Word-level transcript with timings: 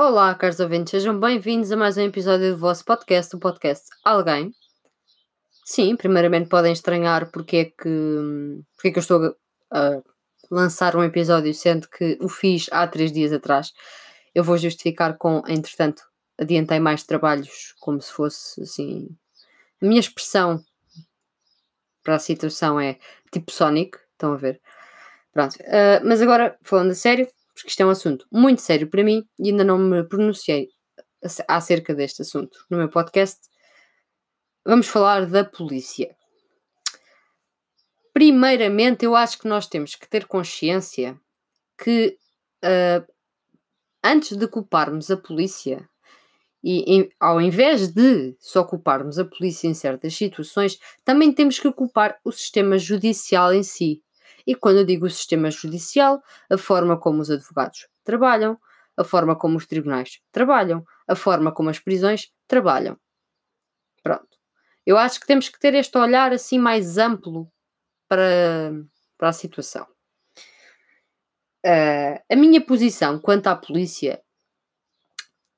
Olá, 0.00 0.32
caros 0.32 0.60
ouvintes, 0.60 0.92
sejam 0.92 1.18
bem-vindos 1.18 1.72
a 1.72 1.76
mais 1.76 1.96
um 1.96 2.02
episódio 2.02 2.52
do 2.52 2.56
vosso 2.56 2.84
podcast, 2.84 3.34
o 3.34 3.38
podcast 3.40 3.84
Alguém. 4.04 4.54
Sim, 5.64 5.96
primeiramente 5.96 6.48
podem 6.48 6.72
estranhar 6.72 7.32
porque 7.32 7.56
é 7.56 7.64
que, 7.64 8.62
porque 8.76 8.88
é 8.88 8.90
que 8.92 8.98
eu 8.98 9.00
estou 9.00 9.36
a, 9.72 10.00
lançar 10.48 10.94
um 10.94 11.02
episódio, 11.02 11.52
sendo 11.52 11.88
que 11.88 12.16
o 12.20 12.28
fiz 12.28 12.68
há 12.70 12.86
três 12.86 13.10
dias 13.10 13.32
atrás. 13.32 13.72
Eu 14.32 14.44
vou 14.44 14.56
justificar 14.56 15.18
com, 15.18 15.42
entretanto, 15.48 16.04
adiantei 16.38 16.78
mais 16.78 17.02
trabalhos, 17.02 17.74
como 17.80 18.00
se 18.00 18.12
fosse 18.12 18.62
assim. 18.62 19.08
A 19.82 19.84
minha 19.84 19.98
expressão 19.98 20.62
para 22.04 22.14
a 22.14 22.20
situação 22.20 22.78
é 22.78 23.00
tipo 23.32 23.50
Sonic, 23.50 23.98
estão 24.12 24.32
a 24.32 24.36
ver? 24.36 24.60
Pronto, 25.32 25.56
uh, 25.56 26.06
mas 26.06 26.22
agora, 26.22 26.56
falando 26.62 26.92
a 26.92 26.94
sério, 26.94 27.26
porque 27.58 27.70
isto 27.70 27.80
é 27.80 27.86
um 27.86 27.90
assunto 27.90 28.26
muito 28.32 28.62
sério 28.62 28.88
para 28.88 29.04
mim 29.04 29.24
e 29.38 29.50
ainda 29.50 29.64
não 29.64 29.78
me 29.78 30.02
pronunciei 30.04 30.68
acerca 31.48 31.94
deste 31.94 32.22
assunto 32.22 32.64
no 32.70 32.78
meu 32.78 32.88
podcast. 32.88 33.40
Vamos 34.64 34.86
falar 34.86 35.26
da 35.26 35.44
polícia. 35.44 36.14
Primeiramente, 38.12 39.04
eu 39.04 39.14
acho 39.14 39.38
que 39.38 39.48
nós 39.48 39.66
temos 39.66 39.94
que 39.94 40.08
ter 40.08 40.26
consciência 40.26 41.18
que 41.82 42.16
uh, 42.64 43.12
antes 44.02 44.36
de 44.36 44.46
culparmos 44.48 45.10
a 45.10 45.16
polícia, 45.16 45.88
e 46.62 46.80
em, 46.92 47.10
ao 47.20 47.40
invés 47.40 47.88
de 47.88 48.36
só 48.40 48.64
culparmos 48.64 49.18
a 49.18 49.24
polícia 49.24 49.68
em 49.68 49.74
certas 49.74 50.14
situações, 50.14 50.78
também 51.04 51.32
temos 51.32 51.58
que 51.58 51.72
culpar 51.72 52.18
o 52.24 52.32
sistema 52.32 52.78
judicial 52.78 53.52
em 53.52 53.62
si. 53.62 54.02
E 54.48 54.54
quando 54.54 54.78
eu 54.78 54.84
digo 54.86 55.04
o 55.04 55.10
sistema 55.10 55.50
judicial, 55.50 56.22
a 56.48 56.56
forma 56.56 56.98
como 56.98 57.20
os 57.20 57.30
advogados 57.30 57.86
trabalham, 58.02 58.58
a 58.96 59.04
forma 59.04 59.36
como 59.36 59.58
os 59.58 59.66
tribunais 59.66 60.22
trabalham, 60.32 60.82
a 61.06 61.14
forma 61.14 61.52
como 61.52 61.68
as 61.68 61.78
prisões 61.78 62.32
trabalham. 62.46 62.98
Pronto. 64.02 64.38
Eu 64.86 64.96
acho 64.96 65.20
que 65.20 65.26
temos 65.26 65.50
que 65.50 65.58
ter 65.58 65.74
este 65.74 65.98
olhar 65.98 66.32
assim 66.32 66.58
mais 66.58 66.96
amplo 66.96 67.52
para, 68.08 68.72
para 69.18 69.28
a 69.28 69.34
situação. 69.34 69.86
Uh, 71.66 72.16
a 72.32 72.34
minha 72.34 72.64
posição 72.64 73.20
quanto 73.20 73.48
à 73.48 73.54
polícia 73.54 74.22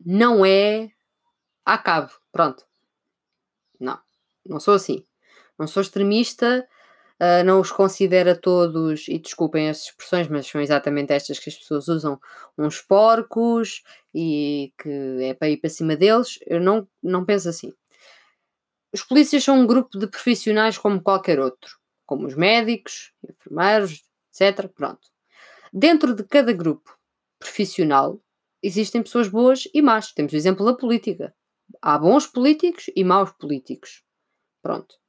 não 0.05 0.45
é 0.45 0.91
a 1.65 1.79
cabo. 1.79 2.11
Pronto. 2.33 2.67
Não. 3.79 4.01
Não 4.45 4.59
sou 4.59 4.75
assim. 4.75 5.05
Não 5.57 5.69
sou 5.69 5.81
extremista 5.81 6.69
uh, 7.21 7.45
não 7.45 7.61
os 7.61 7.71
considera 7.71 8.35
todos, 8.35 9.07
e 9.09 9.19
desculpem 9.19 9.69
as 9.69 9.85
expressões, 9.85 10.29
mas 10.29 10.47
são 10.47 10.61
exatamente 10.61 11.13
estas 11.13 11.39
que 11.39 11.51
as 11.51 11.57
pessoas 11.57 11.89
usam, 11.89 12.19
uns 12.57 12.81
porcos 12.81 13.83
e 14.15 14.73
que 14.79 15.19
é 15.23 15.35
para 15.35 15.51
ir 15.51 15.59
para 15.59 15.71
cima 15.71 15.95
deles. 15.97 16.39
Eu 16.47 16.61
não, 16.61 16.89
não 17.03 17.25
penso 17.25 17.49
assim. 17.49 17.73
Os 18.93 19.03
polícias 19.03 19.45
são 19.45 19.61
um 19.61 19.67
grupo 19.67 19.99
de 19.99 20.07
profissionais 20.07 20.77
como 20.77 21.01
qualquer 21.01 21.39
outro, 21.39 21.79
como 22.07 22.27
os 22.27 22.35
médicos, 22.35 23.13
enfermeiros, 23.29 24.03
etc. 24.35 24.69
Pronto. 24.69 25.09
Dentro 25.73 26.15
de 26.15 26.25
cada 26.25 26.53
grupo 26.53 26.99
profissional 27.39 28.21
existem 28.63 29.03
pessoas 29.03 29.29
boas 29.29 29.69
e 29.73 29.81
más. 29.81 30.13
Temos 30.13 30.33
o 30.33 30.37
exemplo 30.37 30.67
da 30.67 30.75
política. 30.75 31.35
Há 31.81 31.97
bons 31.99 32.27
políticos 32.27 32.91
e 32.97 33.05
maus 33.05 33.31
políticos. 33.33 34.03
Pronto. 34.61 35.00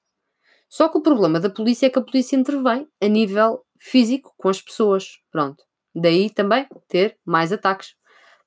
Só 0.72 0.88
que 0.88 0.98
o 0.98 1.02
problema 1.02 1.38
da 1.38 1.50
polícia 1.50 1.88
é 1.88 1.90
que 1.90 2.00
a 2.00 2.02
polícia 2.02 2.38
intervém 2.38 2.88
a 3.02 3.08
nível 3.10 3.66
físico 3.78 4.34
com 4.38 4.48
as 4.48 4.62
pessoas. 4.62 5.20
Pronto. 5.30 5.62
Daí 5.94 6.30
também 6.30 6.66
ter 6.88 7.18
mais 7.26 7.52
ataques 7.52 7.94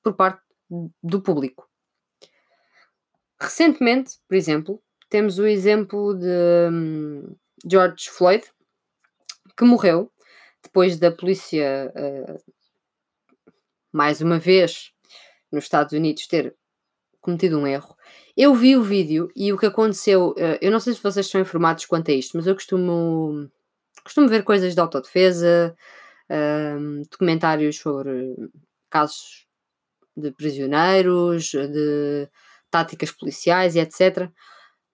por 0.01 0.15
parte 0.15 0.41
do 1.03 1.21
público. 1.21 1.69
Recentemente, 3.39 4.13
por 4.27 4.33
exemplo, 4.33 4.81
temos 5.07 5.37
o 5.37 5.45
exemplo 5.45 6.15
de 6.15 6.27
um, 6.71 7.35
George 7.63 8.09
Floyd, 8.09 8.43
que 9.55 9.63
morreu 9.63 10.11
depois 10.63 10.97
da 10.97 11.11
polícia, 11.11 11.93
uh, 11.95 12.53
mais 13.93 14.19
uma 14.19 14.39
vez, 14.39 14.91
nos 15.51 15.65
Estados 15.65 15.93
Unidos, 15.93 16.25
ter 16.25 16.55
cometido 17.21 17.59
um 17.59 17.67
erro. 17.67 17.94
Eu 18.37 18.53
vi 18.53 18.75
o 18.75 18.83
vídeo 18.83 19.31
e 19.35 19.53
o 19.53 19.57
que 19.57 19.65
aconteceu, 19.65 20.35
eh, 20.37 20.59
eu 20.61 20.69
não 20.69 20.79
sei 20.79 20.93
se 20.93 21.01
vocês 21.01 21.25
estão 21.25 21.39
informados 21.39 21.85
quanto 21.85 22.11
a 22.11 22.13
isto, 22.13 22.35
mas 22.35 22.45
eu 22.45 22.53
costumo, 22.53 23.49
costumo 24.03 24.27
ver 24.27 24.43
coisas 24.43 24.73
de 24.73 24.79
autodefesa, 24.81 25.73
um, 26.29 27.03
documentários 27.09 27.77
sobre 27.77 28.35
casos 28.89 29.47
de 30.17 30.31
prisioneiros, 30.31 31.51
de 31.51 32.29
táticas 32.69 33.11
policiais 33.11 33.75
e 33.75 33.79
etc. 33.79 34.27
Uh, 34.27 34.31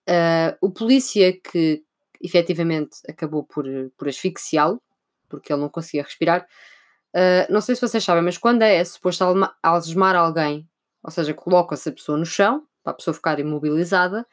eh, 0.08 0.58
o 0.62 0.72
polícia 0.72 1.34
que 1.34 1.84
efetivamente 2.22 2.97
acabou 3.09 3.44
por, 3.44 3.66
por 3.97 4.08
asfixiá-lo, 4.08 4.81
porque 5.29 5.52
ele 5.52 5.62
não 5.62 5.69
conseguia 5.69 6.03
respirar, 6.03 6.47
uh, 7.16 7.52
não 7.52 7.62
sei 7.62 7.75
se 7.75 7.81
vocês 7.81 8.03
sabem, 8.03 8.23
mas 8.23 8.38
quando 8.38 8.62
é 8.63 8.84
suposto 8.84 9.23
algemar 9.63 10.16
alguém 10.16 10.68
ou 11.03 11.09
seja, 11.09 11.34
coloca-se 11.34 11.90
a 11.90 11.91
pessoa 11.91 12.18
no 12.18 12.25
chão, 12.25 12.63
para 12.84 12.94
a 12.94 12.96
pessoa 12.96 13.14
ficar 13.14 13.40
imobilizada, 13.40 14.25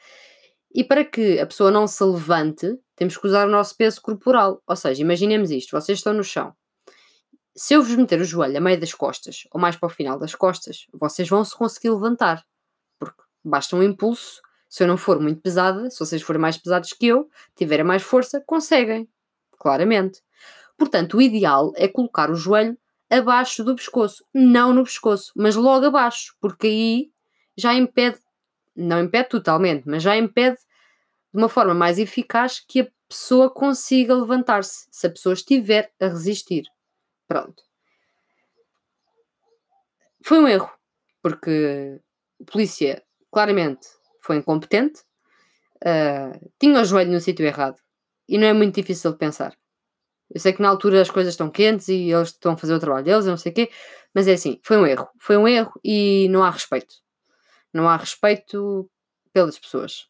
e 0.74 0.84
para 0.84 1.04
que 1.04 1.38
a 1.40 1.46
pessoa 1.46 1.70
não 1.70 1.86
se 1.86 2.02
levante, 2.04 2.78
temos 2.94 3.16
que 3.16 3.26
usar 3.26 3.46
o 3.46 3.50
nosso 3.50 3.76
peso 3.76 4.00
corporal. 4.02 4.62
Ou 4.66 4.76
seja, 4.76 5.00
imaginemos 5.00 5.50
isto: 5.50 5.70
vocês 5.70 5.98
estão 5.98 6.12
no 6.12 6.24
chão. 6.24 6.54
Se 7.56 7.74
eu 7.74 7.82
vos 7.82 7.96
meter 7.96 8.20
o 8.20 8.24
joelho 8.24 8.58
a 8.58 8.60
meio 8.60 8.78
das 8.78 8.94
costas, 8.94 9.44
ou 9.50 9.60
mais 9.60 9.76
para 9.76 9.86
o 9.86 9.90
final 9.90 10.18
das 10.18 10.34
costas, 10.34 10.86
vocês 10.92 11.28
vão 11.28 11.44
se 11.44 11.56
conseguir 11.56 11.90
levantar. 11.90 12.44
Porque 12.98 13.22
basta 13.44 13.74
um 13.74 13.82
impulso. 13.82 14.40
Se 14.68 14.84
eu 14.84 14.86
não 14.86 14.98
for 14.98 15.18
muito 15.18 15.40
pesada, 15.40 15.90
se 15.90 15.98
vocês 15.98 16.20
forem 16.20 16.40
mais 16.40 16.58
pesados 16.58 16.92
que 16.92 17.06
eu, 17.06 17.28
tiverem 17.56 17.84
mais 17.84 18.02
força, 18.02 18.42
conseguem. 18.46 19.08
Claramente. 19.58 20.22
Portanto, 20.76 21.16
o 21.16 21.22
ideal 21.22 21.72
é 21.74 21.88
colocar 21.88 22.30
o 22.30 22.34
joelho 22.34 22.78
abaixo 23.10 23.64
do 23.64 23.74
pescoço. 23.74 24.24
Não 24.32 24.72
no 24.72 24.84
pescoço, 24.84 25.32
mas 25.34 25.56
logo 25.56 25.86
abaixo, 25.86 26.36
porque 26.40 26.66
aí 26.66 27.10
já 27.56 27.74
impede, 27.74 28.20
não 28.78 29.00
impede 29.00 29.28
totalmente, 29.28 29.84
mas 29.86 30.02
já 30.02 30.16
impede 30.16 30.56
de 30.56 31.38
uma 31.38 31.48
forma 31.48 31.74
mais 31.74 31.98
eficaz 31.98 32.60
que 32.60 32.80
a 32.80 32.88
pessoa 33.08 33.50
consiga 33.50 34.14
levantar-se, 34.14 34.86
se 34.90 35.06
a 35.06 35.10
pessoa 35.10 35.32
estiver 35.32 35.90
a 36.00 36.06
resistir. 36.06 36.64
Pronto. 37.26 37.62
Foi 40.24 40.38
um 40.38 40.48
erro, 40.48 40.70
porque 41.22 42.00
a 42.40 42.50
polícia 42.50 43.02
claramente 43.30 43.86
foi 44.20 44.36
incompetente, 44.36 45.00
uh, 45.84 46.52
tinha 46.58 46.80
o 46.80 46.84
joelho 46.84 47.12
no 47.12 47.20
sítio 47.20 47.46
errado 47.46 47.80
e 48.28 48.36
não 48.38 48.46
é 48.46 48.52
muito 48.52 48.74
difícil 48.74 49.12
de 49.12 49.18
pensar. 49.18 49.56
Eu 50.30 50.40
sei 50.40 50.52
que 50.52 50.60
na 50.60 50.68
altura 50.68 51.00
as 51.00 51.10
coisas 51.10 51.32
estão 51.32 51.50
quentes 51.50 51.88
e 51.88 52.10
eles 52.10 52.28
estão 52.28 52.52
a 52.52 52.56
fazer 52.56 52.74
o 52.74 52.78
trabalho 52.78 53.04
deles, 53.04 53.24
eu 53.24 53.30
não 53.30 53.38
sei 53.38 53.52
o 53.52 53.54
quê, 53.54 53.70
mas 54.14 54.28
é 54.28 54.34
assim, 54.34 54.60
foi 54.62 54.76
um 54.76 54.86
erro. 54.86 55.08
Foi 55.18 55.36
um 55.36 55.48
erro 55.48 55.72
e 55.82 56.28
não 56.30 56.44
há 56.44 56.50
respeito. 56.50 56.94
Não 57.72 57.88
há 57.88 57.96
respeito 57.96 58.90
pelas 59.32 59.58
pessoas. 59.58 60.06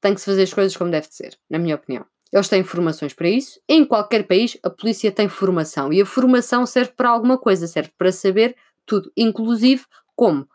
Tem 0.00 0.14
que 0.14 0.20
se 0.20 0.26
fazer 0.26 0.42
as 0.42 0.52
coisas 0.52 0.76
como 0.76 0.90
deve 0.90 1.08
de 1.08 1.14
ser, 1.14 1.38
na 1.48 1.58
minha 1.58 1.76
opinião. 1.76 2.04
Eles 2.32 2.48
têm 2.48 2.64
formações 2.64 3.12
para 3.12 3.28
isso. 3.28 3.60
Em 3.68 3.84
qualquer 3.84 4.26
país, 4.26 4.56
a 4.62 4.70
polícia 4.70 5.12
tem 5.12 5.28
formação. 5.28 5.92
E 5.92 6.00
a 6.00 6.06
formação 6.06 6.64
serve 6.64 6.92
para 6.92 7.10
alguma 7.10 7.36
coisa, 7.36 7.66
serve 7.66 7.92
para 7.98 8.10
saber 8.10 8.56
tudo, 8.86 9.12
inclusive 9.14 9.84
como 10.16 10.48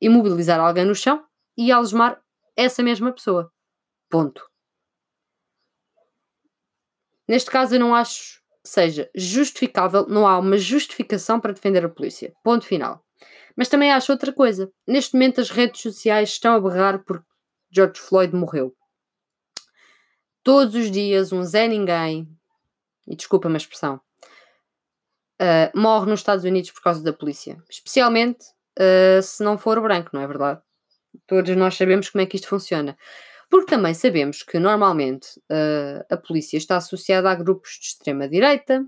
imobilizar 0.00 0.60
alguém 0.60 0.84
no 0.84 0.94
chão 0.94 1.24
e 1.56 1.72
algemar 1.72 2.20
essa 2.54 2.82
mesma 2.82 3.12
pessoa. 3.12 3.50
Ponto. 4.10 4.46
Neste 7.26 7.50
caso, 7.50 7.74
eu 7.74 7.80
não 7.80 7.94
acho 7.94 8.40
que 8.62 8.68
seja 8.68 9.10
justificável, 9.14 10.06
não 10.06 10.26
há 10.26 10.38
uma 10.38 10.58
justificação 10.58 11.40
para 11.40 11.52
defender 11.52 11.84
a 11.84 11.88
polícia. 11.88 12.34
Ponto 12.44 12.66
final. 12.66 13.05
Mas 13.56 13.68
também 13.68 13.90
acho 13.90 14.12
outra 14.12 14.32
coisa. 14.32 14.70
Neste 14.86 15.14
momento, 15.14 15.40
as 15.40 15.50
redes 15.50 15.80
sociais 15.80 16.30
estão 16.30 16.54
a 16.54 16.60
berrar 16.60 17.02
porque 17.04 17.26
George 17.70 18.00
Floyd 18.00 18.34
morreu. 18.34 18.74
Todos 20.42 20.74
os 20.74 20.90
dias, 20.90 21.32
um 21.32 21.42
Zé 21.42 21.66
Ninguém, 21.66 22.28
e 23.06 23.16
desculpa-me 23.16 23.54
a 23.54 23.58
expressão, 23.58 24.00
uh, 25.40 25.78
morre 25.78 26.10
nos 26.10 26.20
Estados 26.20 26.44
Unidos 26.44 26.70
por 26.70 26.82
causa 26.82 27.02
da 27.02 27.12
polícia. 27.12 27.62
Especialmente 27.68 28.44
uh, 28.78 29.22
se 29.22 29.42
não 29.42 29.58
for 29.58 29.80
branco, 29.80 30.10
não 30.12 30.20
é 30.20 30.26
verdade? 30.26 30.60
Todos 31.26 31.56
nós 31.56 31.74
sabemos 31.74 32.10
como 32.10 32.22
é 32.22 32.26
que 32.26 32.36
isto 32.36 32.48
funciona. 32.48 32.96
Porque 33.48 33.70
também 33.70 33.94
sabemos 33.94 34.42
que 34.42 34.58
normalmente 34.58 35.28
uh, 35.50 36.04
a 36.10 36.16
polícia 36.16 36.56
está 36.56 36.76
associada 36.76 37.30
a 37.30 37.34
grupos 37.34 37.78
de 37.80 37.86
extrema-direita, 37.86 38.84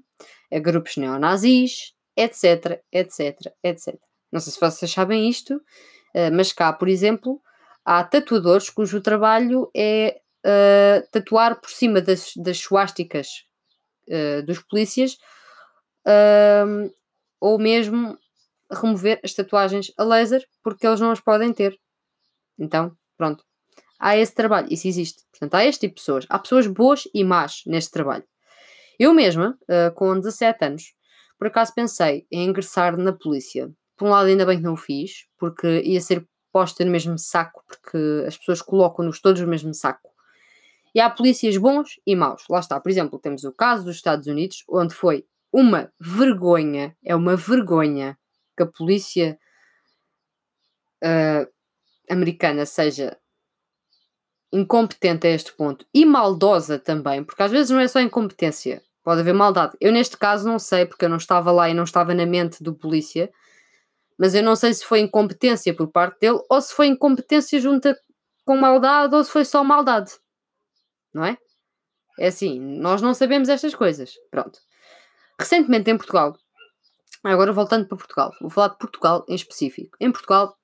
a 0.53 0.59
grupos 0.59 0.97
neonazis, 0.97 1.95
etc, 2.17 2.83
etc, 2.93 3.53
etc. 3.63 4.08
Não 4.33 4.41
sei 4.41 4.53
se 4.53 4.61
vocês 4.61 4.91
sabem 4.91 5.29
isto, 5.29 5.55
uh, 5.57 6.33
mas 6.33 6.53
cá, 6.53 6.73
por 6.73 6.89
exemplo, 6.89 7.41
há 7.85 8.03
tatuadores 8.05 8.71
cujo 8.71 9.01
trabalho 9.01 9.71
é 9.75 10.21
uh, 10.45 11.09
tatuar 11.11 11.61
por 11.61 11.71
cima 11.71 12.01
das, 12.01 12.33
das 12.37 12.59
suásticas 12.59 13.47
dos 14.47 14.61
polícias 14.61 15.19
ou 17.39 17.59
mesmo 17.59 18.17
remover 18.73 19.21
as 19.23 19.35
tatuagens 19.35 19.93
a 19.99 20.03
laser 20.03 20.43
porque 20.63 20.87
eles 20.87 20.99
não 20.99 21.11
as 21.11 21.21
podem 21.21 21.53
ter. 21.53 21.79
Então, 22.59 22.97
pronto. 23.17 23.45
Há 23.99 24.17
esse 24.17 24.35
trabalho, 24.35 24.69
isso 24.71 24.87
existe. 24.87 25.25
Portanto, 25.31 25.55
há 25.55 25.65
este 25.65 25.81
tipo 25.81 25.97
de 25.97 26.01
pessoas. 26.01 26.27
Há 26.29 26.39
pessoas 26.39 26.67
boas 26.67 27.09
e 27.13 27.25
más 27.25 27.63
neste 27.67 27.91
trabalho. 27.91 28.25
Eu 28.99 29.13
mesma, 29.13 29.59
uh, 29.63 29.95
com 29.95 30.15
17 30.15 30.65
anos, 30.65 30.95
por 31.39 31.49
acaso 31.49 31.75
pensei 31.75 32.27
em 32.31 32.45
ingressar 32.49 32.97
na 32.97 33.13
polícia. 33.13 33.71
Por 33.99 34.07
um 34.07 34.11
lado, 34.11 34.29
ainda 34.29 34.47
bem 34.47 34.59
que 34.59 34.63
não 34.63 34.75
o 34.75 34.77
fiz, 34.77 35.27
porque 35.37 35.83
ia 35.83 36.01
ser 36.01 36.27
posta 36.53 36.85
no 36.85 36.91
mesmo 36.91 37.19
saco, 37.19 37.63
porque 37.67 38.25
as 38.27 38.37
pessoas 38.39 38.63
colocam-nos 38.63 39.21
todos 39.21 39.41
no 39.43 39.49
mesmo 39.49 39.75
saco. 39.75 40.11
E 40.95 41.01
há 41.01 41.11
polícias 41.11 41.57
bons 41.57 42.01
e 42.07 42.17
maus. 42.17 42.45
Lá 42.49 42.61
está, 42.61 42.81
por 42.81 42.89
exemplo, 42.89 43.19
temos 43.19 43.45
o 43.45 43.53
caso 43.53 43.85
dos 43.85 43.97
Estados 43.97 44.27
Unidos, 44.27 44.65
onde 44.69 44.95
foi 44.95 45.27
uma 45.53 45.93
vergonha, 46.01 46.97
é 47.05 47.15
uma 47.15 47.37
vergonha 47.37 48.19
que 48.57 48.63
a 48.63 48.67
polícia 48.67 49.39
uh, 51.05 51.53
americana 52.11 52.65
seja 52.67 53.17
incompetente 54.53 55.27
a 55.27 55.31
este 55.31 55.53
ponto 55.53 55.85
e 55.93 56.07
maldosa 56.07 56.79
também, 56.79 57.23
porque 57.23 57.43
às 57.43 57.51
vezes 57.51 57.71
não 57.71 57.81
é 57.81 57.89
só 57.89 58.01
incompetência, 58.01 58.83
pode 59.05 59.21
haver 59.21 59.35
maldade. 59.35 59.77
Eu, 59.81 59.93
neste 59.93 60.17
caso, 60.17 60.49
não 60.49 60.59
sei, 60.59 60.87
porque 60.87 61.05
eu 61.05 61.09
não 61.09 61.19
estava 61.19 61.53
lá 61.53 61.69
e 61.69 61.75
não 61.75 61.85
estava 61.85 62.15
na 62.15 62.25
mente 62.25 62.63
do 62.63 62.75
polícia, 62.75 63.31
mas 64.19 64.35
eu 64.35 64.43
não 64.43 64.57
sei 64.57 64.75
se 64.75 64.85
foi 64.85 65.01
incompetência 65.01 65.75
por 65.75 65.89
parte 65.89 66.21
dele 66.21 66.41
ou 66.51 66.61
se 66.61 66.75
foi 66.75 66.89
incompetência 66.89 67.61
junta 67.61 67.99
com 68.45 68.57
maldade 68.57 69.15
ou 69.15 69.23
se 69.23 69.31
foi 69.31 69.45
só 69.45 69.63
maldade 69.63 70.13
não 71.13 71.25
é? 71.25 71.37
É 72.19 72.29
assim, 72.29 72.59
nós 72.59 73.01
não 73.01 73.15
sabemos 73.15 73.49
estas 73.49 73.75
coisas. 73.75 74.15
Pronto. 74.31 74.59
Recentemente 75.39 75.91
em 75.91 75.97
Portugal, 75.97 76.37
agora 77.23 77.53
voltando 77.53 77.87
para 77.87 77.99
Portugal, 77.99 78.33
vou 78.41 78.51
falar 78.51 78.69
de 78.69 78.79
Portugal 78.79 79.25
em 79.29 79.35
específico. 79.35 79.97
Em 80.01 80.11
Portugal, 80.11 80.57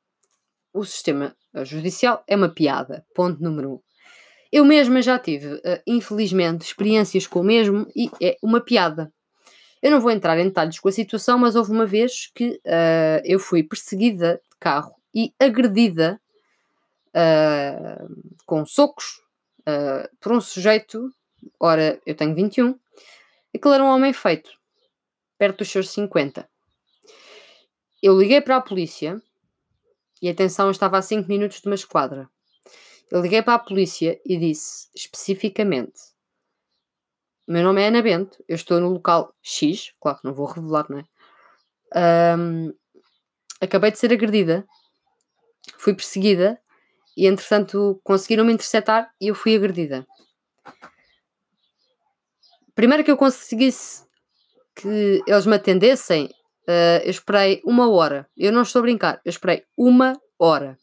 o 0.73 0.85
sistema 0.85 1.37
judicial 1.63 2.25
é 2.27 2.35
uma 2.35 2.49
piada. 2.49 3.07
Ponto 3.15 3.43
número 3.43 3.75
um. 3.75 3.81
Eu 4.51 4.65
mesma 4.65 5.03
já 5.03 5.19
tive, 5.19 5.55
uh, 5.55 5.83
infelizmente, 5.87 6.63
experiências 6.63 7.27
com 7.27 7.41
o 7.41 7.45
mesmo 7.45 7.87
e 7.95 8.09
é 8.23 8.37
uma 8.43 8.61
piada. 8.61 9.13
Eu 9.85 9.91
não 9.91 10.01
vou 10.01 10.11
entrar 10.11 10.39
em 10.39 10.45
detalhes 10.45 10.81
com 10.81 10.89
a 10.89 10.93
situação, 10.93 11.39
mas 11.39 11.55
houve 11.55 11.71
uma 11.71 11.85
vez 11.85 12.31
que 12.35 12.53
uh, 12.65 13.21
eu 13.23 13.39
fui 13.39 13.63
perseguida 13.63 14.41
de 14.51 14.57
carro 14.59 14.95
e 15.15 15.35
agredida 15.39 16.19
uh, 17.11 18.25
com 18.47 18.65
socos, 18.65 19.21
uh, 19.69 20.09
por 20.19 20.33
um 20.33 20.41
sujeito, 20.41 21.15
ora, 21.61 22.01
eu 22.07 22.15
tenho 22.15 22.35
21, 22.35 22.79
aquele 23.55 23.75
era 23.75 23.85
um 23.85 23.89
homem 23.89 24.15
feito, 24.15 24.51
perto 25.37 25.59
dos 25.59 25.69
seus 25.69 25.91
50. 25.91 26.49
Eu 28.03 28.19
liguei 28.19 28.41
para 28.41 28.57
a 28.57 28.63
polícia 28.63 29.21
e 30.23 30.31
atenção, 30.31 30.71
estava 30.71 30.97
a 30.97 31.03
5 31.03 31.29
minutos 31.29 31.61
de 31.61 31.69
uma 31.69 31.75
esquadra. 31.75 32.27
Eu 33.11 33.21
liguei 33.21 33.43
para 33.43 33.57
a 33.57 33.59
polícia 33.59 34.19
e 34.25 34.39
disse 34.39 34.89
especificamente: 34.95 36.14
meu 37.47 37.63
nome 37.63 37.83
é 37.83 37.89
Ana 37.89 38.01
Bento, 38.01 38.43
eu 38.49 38.55
estou 38.55 38.81
no 38.81 38.89
local 38.89 39.35
X, 39.43 39.93
claro 40.01 40.19
que 40.19 40.25
não 40.25 40.33
vou 40.33 40.47
revelar, 40.47 40.87
não 40.89 40.99
é? 40.99 42.37
Um, 42.37 42.73
acabei 43.61 43.91
de 43.91 43.99
ser 43.99 44.13
agredida, 44.13 44.67
fui 45.79 45.95
perseguida 45.95 46.59
e 47.17 47.27
entretanto 47.27 48.01
conseguiram 48.03 48.45
me 48.45 48.53
interceptar 48.53 49.13
e 49.21 49.29
eu 49.29 49.35
fui 49.35 49.55
agredida. 49.55 50.07
Primeiro 52.75 53.05
que 53.05 53.11
eu 53.11 53.17
conseguisse 53.17 54.05
que 54.75 55.23
eles 55.27 55.47
me 55.47 55.55
atendessem, 55.55 56.25
uh, 56.69 57.05
eu 57.05 57.11
esperei 57.11 57.63
uma 57.65 57.89
hora. 57.89 58.29
Eu 58.37 58.53
não 58.53 58.63
estou 58.63 58.81
a 58.81 58.83
brincar, 58.83 59.21
eu 59.25 59.31
esperei 59.31 59.65
uma 59.79 60.21
hora. 60.39 60.77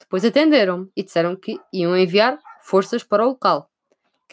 Depois 0.00 0.24
atenderam 0.24 0.90
e 0.96 1.02
disseram 1.02 1.36
que 1.36 1.58
iam 1.72 1.96
enviar 1.96 2.38
forças 2.62 3.04
para 3.04 3.24
o 3.24 3.28
local. 3.28 3.70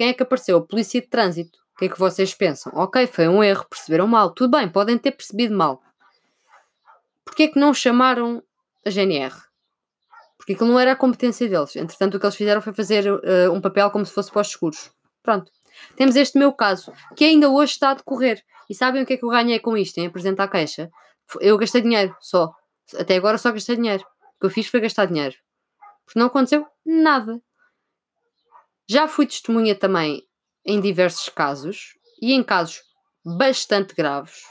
Quem 0.02 0.10
é 0.10 0.14
que 0.16 0.24
apareceu? 0.24 0.58
A 0.58 0.66
polícia 0.66 1.00
de 1.00 1.06
trânsito. 1.06 1.60
O 1.76 1.78
que 1.78 1.86
é 1.86 1.88
que 1.88 2.00
vocês 2.00 2.34
pensam? 2.34 2.72
Ok, 2.76 3.06
foi 3.06 3.28
um 3.28 3.44
erro, 3.44 3.68
perceberam 3.70 4.08
mal. 4.08 4.32
Tudo 4.32 4.58
bem, 4.58 4.68
podem 4.68 4.98
ter 4.98 5.12
percebido 5.12 5.56
mal. 5.56 5.80
Porquê 7.24 7.44
é 7.44 7.48
que 7.48 7.60
não 7.60 7.72
chamaram 7.72 8.42
a 8.84 8.90
GNR? 8.90 9.32
porque 10.36 10.54
aquilo 10.54 10.72
não 10.72 10.80
era 10.80 10.94
a 10.94 10.96
competência 10.96 11.48
deles. 11.48 11.76
Entretanto, 11.76 12.18
o 12.18 12.20
que 12.20 12.26
eles 12.26 12.36
fizeram 12.36 12.64
foi 12.64 12.74
fazer 12.74 13.14
uh, 13.14 13.54
um 13.54 13.62
papel 13.62 13.92
como 13.92 14.04
se 14.04 14.12
fosse 14.12 14.32
para 14.32 14.42
os 14.42 14.48
seguros. 14.48 14.92
Pronto. 15.22 15.52
Temos 15.96 16.16
este 16.16 16.36
meu 16.36 16.52
caso, 16.52 16.92
que 17.16 17.24
ainda 17.24 17.48
hoje 17.48 17.74
está 17.74 17.92
a 17.92 17.94
decorrer. 17.94 18.44
E 18.68 18.74
sabem 18.74 19.04
o 19.04 19.06
que 19.06 19.14
é 19.14 19.18
que 19.18 19.24
eu 19.24 19.30
ganhei 19.30 19.60
com 19.60 19.78
isto, 19.78 20.00
em 20.00 20.08
apresentar 20.08 20.46
a 20.46 20.48
queixa? 20.48 20.90
Eu 21.40 21.60
gastei 21.60 21.82
dinheiro, 21.82 22.18
só. 22.20 22.52
Até 22.98 23.18
agora 23.18 23.38
só 23.38 23.52
gastei 23.52 23.76
dinheiro. 23.76 24.04
O 24.04 24.40
que 24.40 24.46
eu 24.48 24.50
fiz 24.50 24.66
foi 24.66 24.80
gastar 24.80 25.06
dinheiro. 25.06 25.36
Porque 26.06 26.18
não 26.18 26.26
aconteceu 26.26 26.66
nada. 26.84 27.40
Já 28.90 29.08
fui 29.08 29.26
testemunha 29.26 29.76
também 29.76 30.24
em 30.66 30.80
diversos 30.80 31.30
casos, 31.30 31.96
e 32.22 32.34
em 32.34 32.44
casos 32.44 32.82
bastante 33.26 33.96
graves, 33.96 34.44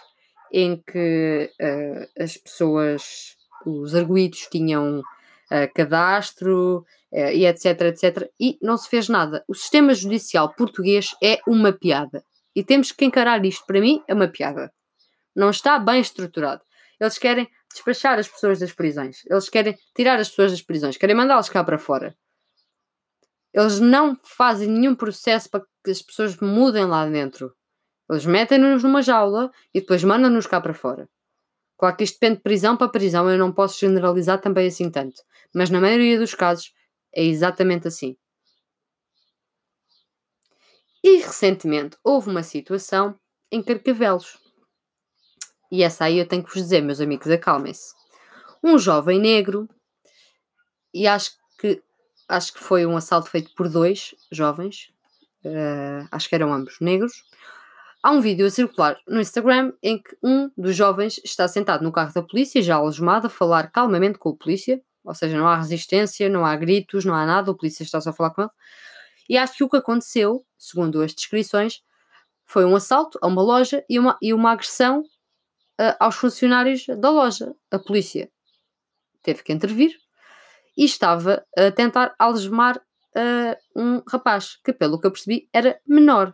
em 0.53 0.83
que 0.83 1.51
uh, 1.61 2.23
as 2.23 2.37
pessoas, 2.37 3.37
os 3.65 3.95
arguídos, 3.95 4.49
tinham 4.51 5.01
uh, 5.01 5.75
cadastro 5.75 6.85
uh, 7.13 7.31
e 7.33 7.47
etc, 7.47 7.81
etc. 7.83 8.29
E 8.39 8.59
não 8.61 8.77
se 8.77 8.89
fez 8.89 9.09
nada. 9.09 9.45
O 9.49 9.55
sistema 9.55 9.95
judicial 9.95 10.53
português 10.55 11.15
é 11.23 11.41
uma 11.47 11.73
piada. 11.73 12.25
E 12.55 12.65
temos 12.65 12.91
que 12.91 13.05
encarar 13.05 13.45
isto. 13.45 13.65
Para 13.65 13.81
mim, 13.81 14.03
é 14.09 14.15
uma 14.15 14.27
piada. 14.27 14.73
Não 15.35 15.51
está 15.51 15.79
bem 15.79 16.01
estruturado. 16.01 16.63
Eles 17.01 17.17
querem 17.17 17.49
despachar 17.73 18.19
as 18.19 18.29
pessoas 18.29 18.59
das 18.59 18.73
prisões. 18.73 19.23
Eles 19.31 19.49
querem 19.49 19.79
tirar 19.95 20.19
as 20.19 20.29
pessoas 20.29 20.51
das 20.51 20.63
prisões. 20.63 20.97
Querem 20.97 21.15
mandá-las 21.15 21.49
cá 21.49 21.63
para 21.63 21.79
fora. 21.79 22.17
Eles 23.53 23.81
não 23.81 24.17
fazem 24.23 24.69
nenhum 24.69 24.95
processo 24.95 25.51
para 25.51 25.65
que 25.85 25.91
as 25.91 26.03
pessoas 26.03 26.37
mudem 26.37 26.85
lá 26.85 27.07
dentro. 27.07 27.55
Eles 28.09 28.25
metem-nos 28.25 28.83
numa 28.83 29.03
jaula 29.03 29.51
e 29.75 29.81
depois 29.81 30.05
mandam-nos 30.05 30.47
cá 30.47 30.61
para 30.61 30.75
fora. 30.75 31.09
Claro 31.79 31.97
que 31.97 32.05
isto 32.05 32.15
depende 32.15 32.37
de 32.37 32.43
prisão 32.43 32.77
para 32.77 32.91
prisão, 32.91 33.31
eu 33.31 33.39
não 33.39 33.53
posso 33.53 33.79
generalizar 33.81 34.41
também 34.41 34.69
assim 34.69 34.91
tanto 34.91 35.23
mas 35.53 35.71
na 35.71 35.81
maioria 35.81 36.19
dos 36.19 36.35
casos 36.35 36.73
é 37.15 37.25
exatamente 37.25 37.89
assim. 37.89 38.17
E 41.03 41.17
recentemente 41.19 41.97
houve 42.05 42.31
uma 42.31 42.43
situação 42.43 43.19
em 43.51 43.63
Carcavelos. 43.63 44.39
E 45.73 45.83
essa 45.83 46.05
aí 46.05 46.19
eu 46.19 46.29
tenho 46.29 46.45
que 46.45 46.51
vos 46.51 46.63
dizer, 46.63 46.83
meus 46.83 47.01
amigos, 47.01 47.29
acalmem-se. 47.29 47.95
Um 48.63 48.79
jovem 48.79 49.19
negro, 49.19 49.69
e 50.93 51.07
acho 51.07 51.33
que, 51.59 51.83
acho 52.31 52.55
que 52.55 52.61
foi 52.61 52.87
um 52.87 52.97
assalto 52.97 53.29
feito 53.29 53.53
por 53.55 53.69
dois 53.69 54.15
jovens, 54.31 54.91
uh, 55.45 56.07
acho 56.11 56.29
que 56.29 56.35
eram 56.35 56.53
ambos 56.53 56.77
negros. 56.81 57.25
Há 58.03 58.13
um 58.13 58.21
vídeo 58.21 58.47
a 58.47 58.51
circular 58.51 58.99
no 59.07 59.21
Instagram 59.21 59.73
em 59.83 60.01
que 60.01 60.17
um 60.23 60.51
dos 60.57 60.75
jovens 60.75 61.21
está 61.23 61.47
sentado 61.49 61.83
no 61.83 61.93
carro 61.93 62.15
da 62.15 62.23
polícia, 62.23 62.63
já 62.63 62.77
algemado, 62.77 63.27
a 63.27 63.31
falar 63.31 63.71
calmamente 63.71 64.19
com 64.19 64.31
o 64.31 64.37
polícia, 64.37 64.81
ou 65.05 65.15
seja, 65.15 65.37
não 65.37 65.47
há 65.47 65.57
resistência, 65.57 66.29
não 66.29 66.47
há 66.47 66.57
gritos, 66.57 67.05
não 67.05 67.15
há 67.15 67.27
nada, 67.27 67.51
o 67.51 67.55
polícia 67.55 67.83
está 67.83 68.01
só 68.01 68.11
a 68.11 68.13
falar 68.13 68.31
com 68.31 68.43
ele. 68.43 68.51
E 69.29 69.37
acho 69.37 69.55
que 69.55 69.65
o 69.65 69.69
que 69.69 69.77
aconteceu, 69.77 70.45
segundo 70.57 71.03
as 71.03 71.15
descrições, 71.15 71.83
foi 72.47 72.65
um 72.65 72.75
assalto 72.75 73.19
a 73.21 73.27
uma 73.27 73.43
loja 73.43 73.85
e 73.89 73.99
uma, 73.99 74.17
e 74.23 74.33
uma 74.33 74.53
agressão 74.53 75.01
uh, 75.01 75.97
aos 75.99 76.17
funcionários 76.17 76.87
da 76.87 77.11
loja. 77.11 77.55
A 77.71 77.79
polícia 77.79 78.31
teve 79.23 79.43
que 79.43 79.53
intervir 79.53 79.97
e 80.77 80.85
estava 80.85 81.45
a 81.57 81.71
tentar 81.71 82.15
algemar 82.19 82.77
uh, 82.79 83.81
um 83.81 84.03
rapaz 84.09 84.57
que, 84.65 84.73
pelo 84.73 85.01
que 85.01 85.07
eu 85.07 85.11
percebi, 85.11 85.49
era 85.53 85.81
menor. 85.87 86.33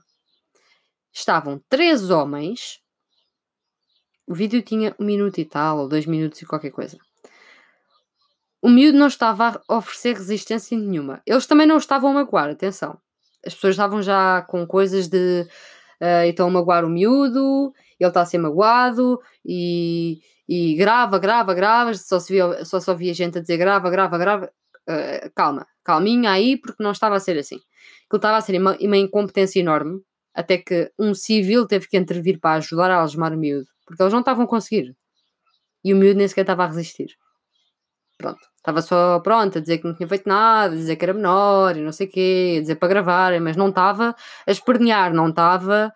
Estavam 1.12 1.62
três 1.68 2.10
homens. 2.10 2.80
O 4.26 4.34
vídeo 4.34 4.60
tinha 4.62 4.94
um 4.98 5.04
minuto 5.04 5.38
e 5.38 5.44
tal, 5.44 5.78
ou 5.78 5.88
dois 5.88 6.06
minutos 6.06 6.42
e 6.42 6.46
qualquer 6.46 6.70
coisa. 6.70 6.98
O 8.60 8.68
miúdo 8.68 8.98
não 8.98 9.06
estava 9.06 9.62
a 9.68 9.76
oferecer 9.76 10.16
resistência 10.16 10.76
nenhuma. 10.76 11.22
Eles 11.24 11.46
também 11.46 11.66
não 11.66 11.76
estavam 11.76 12.10
a 12.10 12.14
magoar, 12.14 12.50
atenção. 12.50 12.98
As 13.44 13.54
pessoas 13.54 13.74
estavam 13.74 14.02
já 14.02 14.42
com 14.42 14.66
coisas 14.66 15.08
de 15.08 15.46
uh, 16.00 16.26
então 16.26 16.50
magoar 16.50 16.84
o 16.84 16.88
miúdo, 16.88 17.72
ele 18.04 18.10
está 18.10 18.22
a 18.22 18.26
ser 18.26 18.38
magoado 18.38 19.20
e, 19.44 20.20
e 20.48 20.74
grava, 20.74 21.18
grava, 21.18 21.54
grava. 21.54 21.94
Só 21.94 22.18
se 22.20 22.32
via, 22.32 22.64
só, 22.64 22.80
só 22.80 22.94
via 22.94 23.14
gente 23.14 23.38
a 23.38 23.40
dizer 23.40 23.56
grava, 23.56 23.90
grava, 23.90 24.18
grava. 24.18 24.52
Uh, 24.88 25.30
calma, 25.34 25.66
calminha 25.82 26.30
aí, 26.30 26.56
porque 26.56 26.82
não 26.82 26.92
estava 26.92 27.16
a 27.16 27.20
ser 27.20 27.36
assim. 27.38 27.56
Aquilo 28.06 28.18
estava 28.18 28.36
a 28.36 28.40
ser 28.40 28.60
uma, 28.60 28.76
uma 28.80 28.96
incompetência 28.96 29.58
enorme, 29.58 30.00
até 30.32 30.58
que 30.58 30.92
um 30.98 31.12
civil 31.12 31.66
teve 31.66 31.88
que 31.88 31.96
intervir 31.96 32.38
para 32.38 32.58
ajudar 32.58 32.90
a 32.90 32.96
algemar 32.96 33.32
o 33.32 33.36
miúdo, 33.36 33.66
porque 33.84 34.00
eles 34.00 34.12
não 34.12 34.20
estavam 34.20 34.44
a 34.44 34.48
conseguir. 34.48 34.94
E 35.82 35.92
o 35.92 35.96
miúdo 35.96 36.18
nem 36.18 36.28
sequer 36.28 36.42
estava 36.42 36.64
a 36.64 36.66
resistir. 36.68 37.16
Pronto. 38.18 38.40
Estava 38.56 38.82
só 38.82 39.20
pronto 39.20 39.58
a 39.58 39.60
dizer 39.60 39.78
que 39.78 39.86
não 39.86 39.94
tinha 39.94 40.08
feito 40.08 40.28
nada, 40.28 40.74
a 40.74 40.76
dizer 40.76 40.96
que 40.96 41.04
era 41.04 41.14
menor 41.14 41.76
e 41.76 41.80
não 41.80 41.92
sei 41.92 42.08
o 42.08 42.10
quê, 42.10 42.56
a 42.58 42.60
dizer 42.60 42.76
para 42.76 42.88
gravar, 42.88 43.40
mas 43.40 43.56
não 43.56 43.68
estava 43.68 44.14
a 44.46 44.50
espernear, 44.50 45.14
não 45.14 45.28
estava 45.28 45.92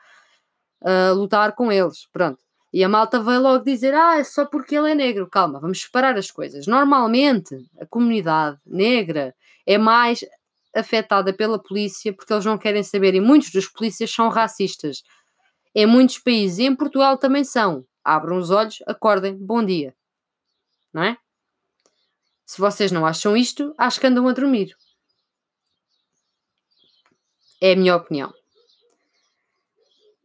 lutar 1.14 1.54
com 1.54 1.70
eles. 1.70 2.06
Pronto. 2.12 2.38
E 2.72 2.84
a 2.84 2.88
malta 2.88 3.20
vai 3.20 3.38
logo 3.38 3.64
dizer: 3.64 3.94
Ah, 3.94 4.18
é 4.18 4.24
só 4.24 4.46
porque 4.46 4.76
ele 4.76 4.92
é 4.92 4.94
negro. 4.94 5.28
Calma, 5.28 5.60
vamos 5.60 5.82
separar 5.82 6.16
as 6.16 6.30
coisas. 6.30 6.66
Normalmente, 6.66 7.56
a 7.80 7.86
comunidade 7.86 8.58
negra 8.64 9.34
é 9.66 9.76
mais 9.76 10.24
afetada 10.74 11.32
pela 11.32 11.60
polícia 11.60 12.12
porque 12.12 12.32
eles 12.32 12.44
não 12.44 12.58
querem 12.58 12.82
saber. 12.82 13.14
E 13.14 13.20
muitos 13.20 13.50
dos 13.50 13.66
polícias 13.68 14.10
são 14.10 14.28
racistas. 14.28 15.02
Em 15.74 15.86
muitos 15.86 16.18
países, 16.18 16.58
e 16.58 16.64
em 16.64 16.74
Portugal 16.74 17.16
também 17.16 17.44
são. 17.44 17.84
Abram 18.04 18.38
os 18.38 18.50
olhos, 18.50 18.82
acordem, 18.86 19.36
bom 19.36 19.64
dia. 19.64 19.94
Não 20.92 21.02
é? 21.02 21.16
Se 22.44 22.60
vocês 22.60 22.90
não 22.90 23.06
acham 23.06 23.36
isto, 23.36 23.72
acho 23.78 24.00
que 24.00 24.06
andam 24.06 24.26
a 24.26 24.32
dormir. 24.32 24.74
É 27.60 27.72
a 27.72 27.76
minha 27.76 27.94
opinião. 27.94 28.32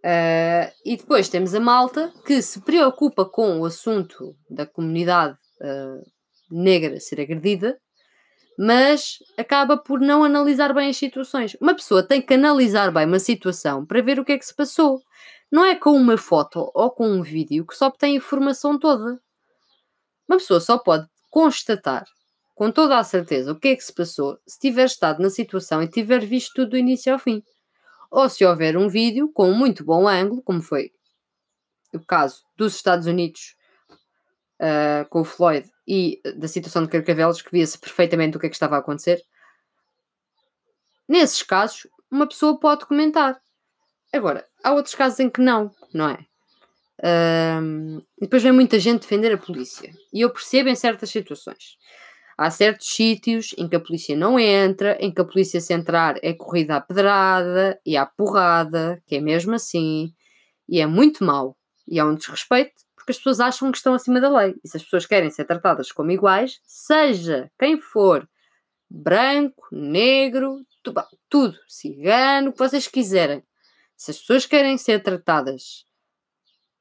Uh, 0.06 0.70
e 0.86 0.98
depois 0.98 1.30
temos 1.30 1.56
a 1.56 1.60
malta 1.60 2.14
que 2.28 2.40
se 2.40 2.62
preocupa 2.62 3.26
com 3.26 3.60
o 3.60 3.66
assunto 3.66 4.36
da 4.48 4.64
comunidade 4.64 5.36
uh, 5.60 6.06
negra 6.52 7.00
ser 7.00 7.20
agredida, 7.20 7.76
mas 8.56 9.18
acaba 9.36 9.76
por 9.76 10.00
não 10.00 10.24
analisar 10.24 10.76
bem 10.76 10.92
as 10.92 10.98
situações. 10.98 11.58
Uma 11.60 11.74
pessoa 11.74 12.04
tem 12.04 12.22
que 12.22 12.36
analisar 12.36 12.92
bem 12.92 13.08
uma 13.08 13.18
situação 13.18 13.84
para 13.84 14.00
ver 14.04 14.20
o 14.20 14.24
que 14.24 14.34
é 14.34 14.38
que 14.38 14.46
se 14.46 14.56
passou. 14.56 15.02
Não 15.52 15.66
é 15.66 15.74
com 15.74 15.94
uma 15.94 16.18
foto 16.18 16.72
ou 16.76 16.92
com 16.92 17.10
um 17.10 17.24
vídeo 17.24 17.66
que 17.66 17.76
só 17.76 17.88
obtém 17.88 18.14
a 18.14 18.18
informação 18.18 18.78
toda. 18.78 19.20
Uma 20.30 20.38
pessoa 20.38 20.60
só 20.60 20.78
pode 20.78 21.08
constatar 21.32 22.06
com 22.54 22.72
toda 22.72 23.00
a 23.00 23.04
certeza 23.04 23.52
o 23.52 23.60
que 23.60 23.70
é 23.70 23.76
que 23.76 23.84
se 23.84 23.94
passou 23.94 24.38
se 24.48 24.60
tiver 24.60 24.86
estado 24.86 25.20
na 25.20 25.32
situação 25.32 25.82
e 25.82 25.88
tiver 25.88 26.24
visto 26.24 26.54
tudo 26.54 26.72
do 26.72 26.78
início 26.78 27.12
ao 27.12 27.18
fim. 27.18 27.42
Ou 28.16 28.30
se 28.30 28.46
houver 28.46 28.78
um 28.78 28.88
vídeo 28.88 29.30
com 29.34 29.50
um 29.50 29.54
muito 29.54 29.84
bom 29.84 30.08
ângulo, 30.08 30.42
como 30.42 30.62
foi 30.62 30.94
o 31.94 32.00
caso 32.00 32.46
dos 32.56 32.74
Estados 32.74 33.08
Unidos 33.08 33.58
uh, 34.62 35.06
com 35.10 35.20
o 35.20 35.26
Floyd 35.26 35.70
e 35.86 36.22
da 36.38 36.48
situação 36.48 36.84
de 36.84 36.90
Carcavelos, 36.90 37.42
que 37.42 37.52
via-se 37.52 37.78
perfeitamente 37.78 38.38
o 38.38 38.40
que 38.40 38.46
é 38.46 38.50
que 38.50 38.56
estava 38.56 38.78
a 38.78 38.80
acontecer. 38.80 39.22
Nesses 41.06 41.44
casos, 41.44 41.88
uma 42.10 42.26
pessoa 42.26 42.58
pode 42.58 42.86
comentar. 42.86 43.38
Agora, 44.14 44.48
há 44.64 44.72
outros 44.72 44.96
casos 44.96 45.20
em 45.20 45.30
que 45.30 45.42
não, 45.42 45.70
não 45.94 46.08
é? 46.08 46.26
Um, 47.62 48.02
depois 48.18 48.42
vem 48.42 48.54
muita 48.54 48.80
gente 48.80 49.02
defender 49.02 49.34
a 49.34 49.38
polícia. 49.38 49.94
E 50.14 50.22
eu 50.22 50.30
percebo 50.30 50.70
em 50.70 50.76
certas 50.76 51.10
situações. 51.10 51.78
Há 52.38 52.50
certos 52.52 52.88
sítios 52.88 53.56
em 53.58 53.68
que 53.68 53.76
a 53.76 53.80
polícia 53.80 54.16
não 54.16 54.38
entra, 54.38 54.98
em 55.00 55.12
que 55.12 55.22
a 55.22 55.26
polícia 55.26 55.62
se 55.62 55.74
entrar 55.74 56.18
é 56.22 56.34
corrida 56.34 56.76
à 56.76 56.82
pedrada 56.82 57.80
e 57.86 57.96
à 57.96 58.06
porrada, 58.06 59.02
que 59.06 59.16
é 59.16 59.22
mesmo 59.22 59.56
assim, 59.56 60.14
e 60.68 60.82
é 60.82 60.86
muito 60.86 61.24
mau. 61.24 61.58
E 61.88 62.00
é 62.00 62.04
um 62.04 62.16
desrespeito 62.16 62.86
porque 63.06 63.12
as 63.12 63.18
pessoas 63.18 63.40
acham 63.40 63.72
que 63.72 63.78
estão 63.78 63.94
acima 63.94 64.20
da 64.20 64.36
lei. 64.36 64.56
E 64.64 64.68
se 64.68 64.78
as 64.78 64.84
pessoas 64.84 65.06
querem 65.06 65.30
ser 65.30 65.46
tratadas 65.46 65.92
como 65.92 66.10
iguais, 66.10 66.60
seja 66.64 67.52
quem 67.60 67.80
for, 67.80 68.28
branco, 68.90 69.68
negro, 69.72 70.66
tudo, 70.82 71.04
tudo 71.30 71.56
cigano, 71.68 72.50
o 72.50 72.52
que 72.52 72.58
vocês 72.58 72.88
quiserem. 72.88 73.44
Se 73.96 74.10
as 74.10 74.18
pessoas 74.18 74.48
querem 74.48 74.76
ser 74.80 75.04
tratadas 75.04 75.86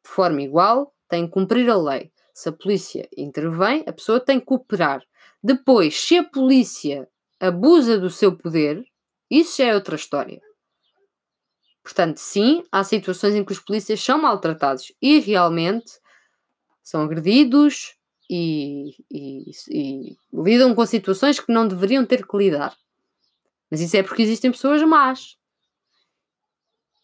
de 0.02 0.10
forma 0.10 0.40
igual, 0.40 0.94
têm 1.10 1.26
que 1.26 1.32
cumprir 1.32 1.68
a 1.68 1.76
lei. 1.76 2.10
Se 2.32 2.48
a 2.48 2.52
polícia 2.52 3.06
intervém, 3.14 3.84
a 3.86 3.92
pessoa 3.92 4.18
tem 4.18 4.40
que 4.40 4.46
cooperar. 4.46 5.02
Depois, 5.44 6.00
se 6.00 6.16
a 6.16 6.24
polícia 6.24 7.06
abusa 7.38 7.98
do 7.98 8.08
seu 8.08 8.34
poder, 8.34 8.82
isso 9.30 9.58
já 9.58 9.66
é 9.66 9.74
outra 9.74 9.94
história. 9.94 10.40
Portanto, 11.82 12.16
sim, 12.16 12.64
há 12.72 12.82
situações 12.82 13.34
em 13.34 13.44
que 13.44 13.52
os 13.52 13.58
polícias 13.58 14.02
são 14.02 14.16
maltratados 14.16 14.90
e 15.02 15.18
realmente 15.18 15.92
são 16.82 17.02
agredidos 17.02 17.94
e, 18.30 18.96
e, 19.10 19.50
e, 19.68 20.16
lidam 20.32 20.74
com 20.74 20.86
situações 20.86 21.38
que 21.38 21.52
não 21.52 21.68
deveriam 21.68 22.06
ter 22.06 22.26
que 22.26 22.36
lidar. 22.38 22.74
Mas 23.70 23.82
isso 23.82 23.98
é 23.98 24.02
porque 24.02 24.22
existem 24.22 24.50
pessoas 24.50 24.82
más. 24.82 25.36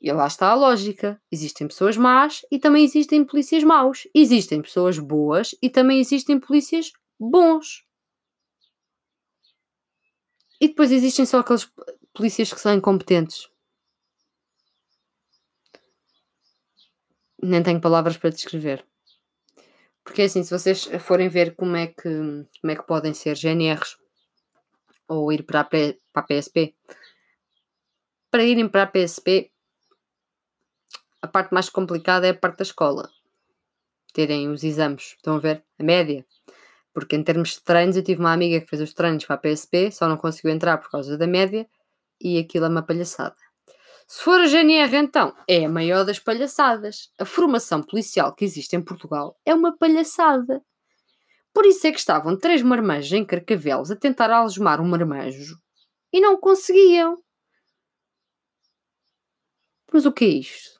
E 0.01 0.11
lá 0.11 0.27
está 0.27 0.49
a 0.49 0.55
lógica. 0.55 1.21
Existem 1.31 1.69
pessoas 1.69 1.95
más 1.99 2.41
e 2.51 2.59
também 2.59 2.85
existem 2.85 3.23
polícias 3.23 3.63
maus. 3.63 4.09
Existem 4.15 4.63
pessoas 4.63 4.99
boas 4.99 5.55
e 5.61 5.69
também 5.69 6.01
existem 6.01 6.41
polícias 6.41 6.91
bons. 7.19 7.85
E 10.61 10.69
depois 10.69 10.93
existem 10.93 11.25
só 11.25 11.39
aqueles 11.39 11.71
polícias 12.13 12.53
que 12.53 12.61
são 12.61 12.75
incompetentes. 12.75 13.49
Nem 17.43 17.63
tenho 17.63 17.81
palavras 17.81 18.19
para 18.19 18.31
descrever. 18.31 18.85
Porque 20.05 20.23
assim, 20.23 20.43
se 20.43 20.51
vocês 20.51 20.85
forem 21.01 21.29
ver 21.29 21.55
como 21.57 21.77
é 21.77 21.87
que, 21.87 22.03
como 22.61 22.71
é 22.71 22.77
que 22.77 22.87
podem 22.87 23.15
ser 23.15 23.37
GNRs 23.37 23.97
ou 25.09 25.33
ir 25.33 25.45
para 25.45 25.61
a, 25.61 25.65
para 25.65 25.97
a 26.15 26.23
PSP, 26.23 26.75
para 28.31 28.45
irem 28.45 28.69
para 28.69 28.83
a 28.83 28.87
PSP, 28.87 29.51
a 31.23 31.27
parte 31.27 31.53
mais 31.53 31.69
complicada 31.69 32.27
é 32.27 32.31
a 32.31 32.35
parte 32.35 32.59
da 32.59 32.63
escola. 32.63 33.11
Terem 34.13 34.49
os 34.49 34.63
exames. 34.63 35.15
Estão 35.17 35.37
a 35.37 35.39
ver? 35.39 35.65
A 35.79 35.83
média. 35.83 36.27
Porque 36.93 37.17
em 37.17 37.23
termos 37.23 37.51
de 37.51 37.63
treinos, 37.63 37.97
eu 37.97 38.03
tive 38.03 38.21
uma 38.21 38.33
amiga 38.33 38.61
que 38.61 38.67
fez 38.67 38.83
os 38.83 38.93
treinos 38.93 39.25
para 39.25 39.37
a 39.37 39.39
PSP, 39.39 39.91
só 39.91 40.09
não 40.09 40.17
conseguiu 40.17 40.51
entrar 40.51 40.79
por 40.79 40.91
causa 40.91 41.17
da 41.17 41.27
média, 41.27 41.67
e 42.21 42.39
aquilo 42.39 42.67
é 42.67 42.69
uma 42.69 42.83
palhaçada. 42.83 43.37
Se 44.07 44.25
for 44.25 44.41
a 44.41 44.47
GNR, 44.47 44.97
então, 44.97 45.33
é 45.47 45.65
a 45.65 45.69
maior 45.69 46.05
das 46.05 46.19
palhaçadas. 46.19 47.13
A 47.17 47.25
formação 47.25 47.81
policial 47.81 48.35
que 48.35 48.45
existe 48.45 48.75
em 48.75 48.83
Portugal 48.83 49.39
é 49.47 49.55
uma 49.55 49.77
palhaçada. 49.77 50.61
Por 51.55 51.65
isso 51.65 51.87
é 51.87 51.93
que 51.93 51.99
estavam 51.99 52.37
três 52.37 52.61
marmanjos 52.63 53.13
em 53.13 53.25
Carcavelos 53.25 53.91
a 53.91 53.97
tentar 53.97 54.31
algemar 54.31 54.81
um 54.81 54.89
marmanjo 54.89 55.57
e 56.13 56.21
não 56.21 56.37
conseguiam. 56.37 57.23
Mas 59.93 60.07
o 60.07 60.13
que 60.13 60.25
é 60.25 60.29
isto? 60.29 60.80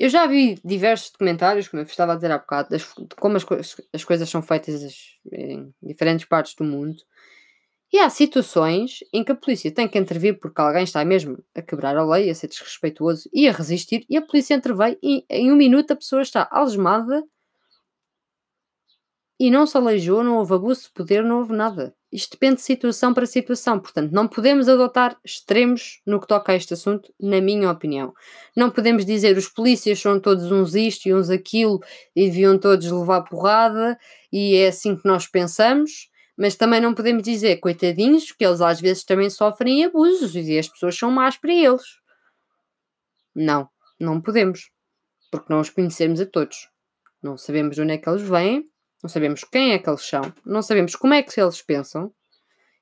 Eu 0.00 0.08
já 0.08 0.26
vi 0.26 0.58
diversos 0.64 1.10
documentários, 1.10 1.68
como 1.68 1.82
eu 1.82 1.86
estava 1.86 2.12
a 2.12 2.14
dizer 2.14 2.30
há 2.30 2.38
bocado, 2.38 2.70
das, 2.70 2.80
de 2.80 3.14
como 3.16 3.36
as, 3.36 3.44
co 3.44 3.54
as 3.92 4.02
coisas 4.02 4.30
são 4.30 4.40
feitas 4.40 4.82
em 5.30 5.74
diferentes 5.82 6.24
partes 6.24 6.54
do 6.54 6.64
mundo. 6.64 6.96
E 7.92 7.98
há 7.98 8.08
situações 8.08 9.00
em 9.12 9.22
que 9.22 9.32
a 9.32 9.34
polícia 9.34 9.70
tem 9.70 9.86
que 9.86 9.98
intervir 9.98 10.40
porque 10.40 10.58
alguém 10.58 10.84
está 10.84 11.04
mesmo 11.04 11.44
a 11.54 11.60
quebrar 11.60 11.98
a 11.98 12.02
lei, 12.02 12.30
a 12.30 12.34
ser 12.34 12.48
desrespeituoso 12.48 13.28
e 13.30 13.46
a 13.46 13.52
resistir, 13.52 14.06
e 14.08 14.16
a 14.16 14.22
polícia 14.22 14.54
intervém 14.54 14.96
e 15.02 15.22
em 15.28 15.52
um 15.52 15.56
minuto 15.56 15.90
a 15.90 15.96
pessoa 15.96 16.22
está 16.22 16.48
algemada 16.50 17.22
e 19.40 19.50
não 19.50 19.66
se 19.66 19.74
aleijou, 19.74 20.22
não 20.22 20.36
houve 20.36 20.52
abuso 20.52 20.82
de 20.82 20.90
poder, 20.90 21.24
não 21.24 21.38
houve 21.38 21.54
nada. 21.54 21.94
Isto 22.12 22.32
depende 22.32 22.56
de 22.56 22.60
situação 22.60 23.14
para 23.14 23.24
situação, 23.24 23.80
portanto, 23.80 24.12
não 24.12 24.28
podemos 24.28 24.68
adotar 24.68 25.18
extremos 25.24 26.02
no 26.04 26.20
que 26.20 26.26
toca 26.26 26.52
a 26.52 26.56
este 26.56 26.74
assunto, 26.74 27.10
na 27.18 27.40
minha 27.40 27.70
opinião. 27.70 28.12
Não 28.54 28.70
podemos 28.70 29.06
dizer 29.06 29.38
os 29.38 29.48
polícias 29.48 29.98
são 29.98 30.20
todos 30.20 30.52
uns 30.52 30.74
isto 30.74 31.08
e 31.08 31.14
uns 31.14 31.30
aquilo 31.30 31.80
e 32.14 32.26
deviam 32.26 32.58
todos 32.58 32.90
levar 32.90 33.22
porrada 33.22 33.98
e 34.30 34.56
é 34.56 34.68
assim 34.68 34.94
que 34.94 35.08
nós 35.08 35.26
pensamos, 35.26 36.10
mas 36.36 36.54
também 36.54 36.78
não 36.78 36.92
podemos 36.92 37.22
dizer, 37.22 37.56
coitadinhos, 37.60 38.32
que 38.32 38.44
eles 38.44 38.60
às 38.60 38.78
vezes 38.78 39.04
também 39.04 39.30
sofrem 39.30 39.86
abusos 39.86 40.36
e 40.36 40.58
as 40.58 40.68
pessoas 40.68 40.98
são 40.98 41.10
más 41.10 41.38
para 41.38 41.54
eles. 41.54 41.98
Não, 43.34 43.70
não 43.98 44.20
podemos, 44.20 44.70
porque 45.30 45.50
não 45.50 45.60
os 45.60 45.70
conhecemos 45.70 46.20
a 46.20 46.26
todos. 46.26 46.68
Não 47.22 47.38
sabemos 47.38 47.76
de 47.76 47.82
onde 47.82 47.92
é 47.92 47.98
que 47.98 48.08
eles 48.08 48.22
vêm, 48.22 48.70
não 49.02 49.08
sabemos 49.08 49.44
quem 49.44 49.72
é 49.72 49.78
que 49.78 49.88
eles 49.88 50.02
são, 50.02 50.32
não 50.44 50.62
sabemos 50.62 50.94
como 50.94 51.14
é 51.14 51.22
que 51.22 51.40
eles 51.40 51.62
pensam 51.62 52.12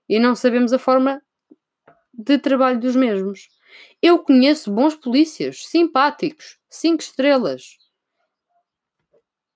e 0.08 0.18
não 0.18 0.34
sabemos 0.34 0.72
a 0.72 0.78
forma 0.78 1.22
de 2.12 2.38
trabalho 2.38 2.80
dos 2.80 2.96
mesmos. 2.96 3.48
Eu 4.02 4.18
conheço 4.20 4.72
bons 4.72 4.96
polícias, 4.96 5.66
simpáticos, 5.66 6.58
cinco 6.68 7.02
estrelas. 7.02 7.76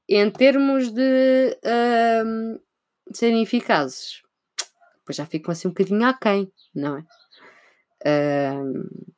Em 0.08 0.30
termos 0.30 0.90
de 0.90 1.58
uh, 1.64 2.60
serem 3.12 3.42
eficazes, 3.42 4.20
depois 4.98 5.16
já 5.16 5.26
ficam 5.26 5.52
assim 5.52 5.68
um 5.68 5.70
bocadinho 5.70 6.04
aquém, 6.04 6.52
não 6.74 6.98
é? 6.98 7.04
Uh, 8.64 9.12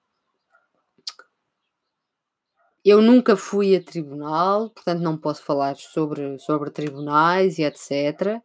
eu 2.84 3.00
nunca 3.02 3.36
fui 3.36 3.74
a 3.76 3.82
tribunal, 3.82 4.70
portanto 4.70 5.00
não 5.00 5.16
posso 5.16 5.42
falar 5.44 5.76
sobre, 5.76 6.38
sobre 6.38 6.70
tribunais 6.70 7.58
e 7.58 7.62
etc. 7.62 8.40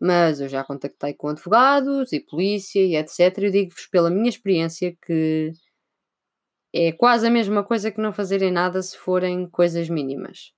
Mas 0.00 0.40
eu 0.40 0.48
já 0.48 0.64
contactei 0.64 1.14
com 1.14 1.28
advogados 1.28 2.12
e 2.12 2.20
polícia 2.20 2.80
e 2.84 2.96
etc. 2.96 3.38
E 3.44 3.50
digo-vos 3.50 3.86
pela 3.86 4.10
minha 4.10 4.28
experiência 4.28 4.96
que 5.06 5.52
é 6.72 6.92
quase 6.92 7.26
a 7.26 7.30
mesma 7.30 7.64
coisa 7.64 7.90
que 7.90 8.00
não 8.00 8.12
fazerem 8.12 8.50
nada 8.50 8.82
se 8.82 8.96
forem 8.96 9.48
coisas 9.48 9.88
mínimas. 9.88 10.52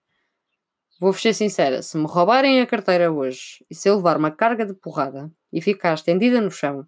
Vou-vos 1.00 1.22
ser 1.22 1.34
sincera: 1.34 1.82
se 1.82 1.96
me 1.96 2.06
roubarem 2.06 2.60
a 2.60 2.66
carteira 2.66 3.10
hoje 3.12 3.64
e 3.70 3.74
se 3.74 3.88
eu 3.88 3.96
levar 3.96 4.16
uma 4.16 4.30
carga 4.30 4.66
de 4.66 4.74
porrada 4.74 5.30
e 5.52 5.60
ficar 5.62 5.94
estendida 5.94 6.40
no 6.40 6.50
chão, 6.50 6.86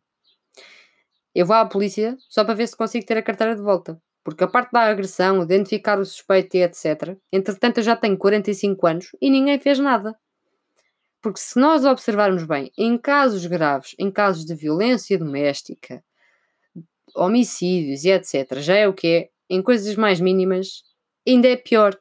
eu 1.34 1.46
vou 1.46 1.56
à 1.56 1.66
polícia 1.66 2.16
só 2.28 2.44
para 2.44 2.54
ver 2.54 2.66
se 2.66 2.76
consigo 2.76 3.06
ter 3.06 3.16
a 3.16 3.22
carteira 3.22 3.56
de 3.56 3.62
volta. 3.62 4.00
Porque 4.24 4.44
a 4.44 4.48
parte 4.48 4.72
da 4.72 4.82
agressão, 4.82 5.42
identificar 5.42 5.98
o 5.98 6.04
suspeito 6.04 6.56
e 6.56 6.62
etc. 6.62 7.16
Entretanto, 7.32 7.78
eu 7.78 7.82
já 7.82 7.96
tenho 7.96 8.16
45 8.16 8.86
anos 8.86 9.16
e 9.20 9.28
ninguém 9.28 9.58
fez 9.58 9.78
nada. 9.78 10.16
Porque 11.20 11.38
se 11.38 11.58
nós 11.58 11.84
observarmos 11.84 12.44
bem, 12.44 12.72
em 12.76 12.98
casos 12.98 13.46
graves, 13.46 13.94
em 13.98 14.10
casos 14.10 14.44
de 14.44 14.54
violência 14.54 15.16
doméstica, 15.16 16.04
homicídios 17.14 18.04
e 18.04 18.10
etc., 18.10 18.58
já 18.58 18.76
é 18.76 18.88
o 18.88 18.94
que 18.94 19.06
é, 19.06 19.30
em 19.48 19.62
coisas 19.62 19.94
mais 19.96 20.20
mínimas, 20.20 20.82
ainda 21.26 21.48
é 21.48 21.56
pior. 21.56 21.96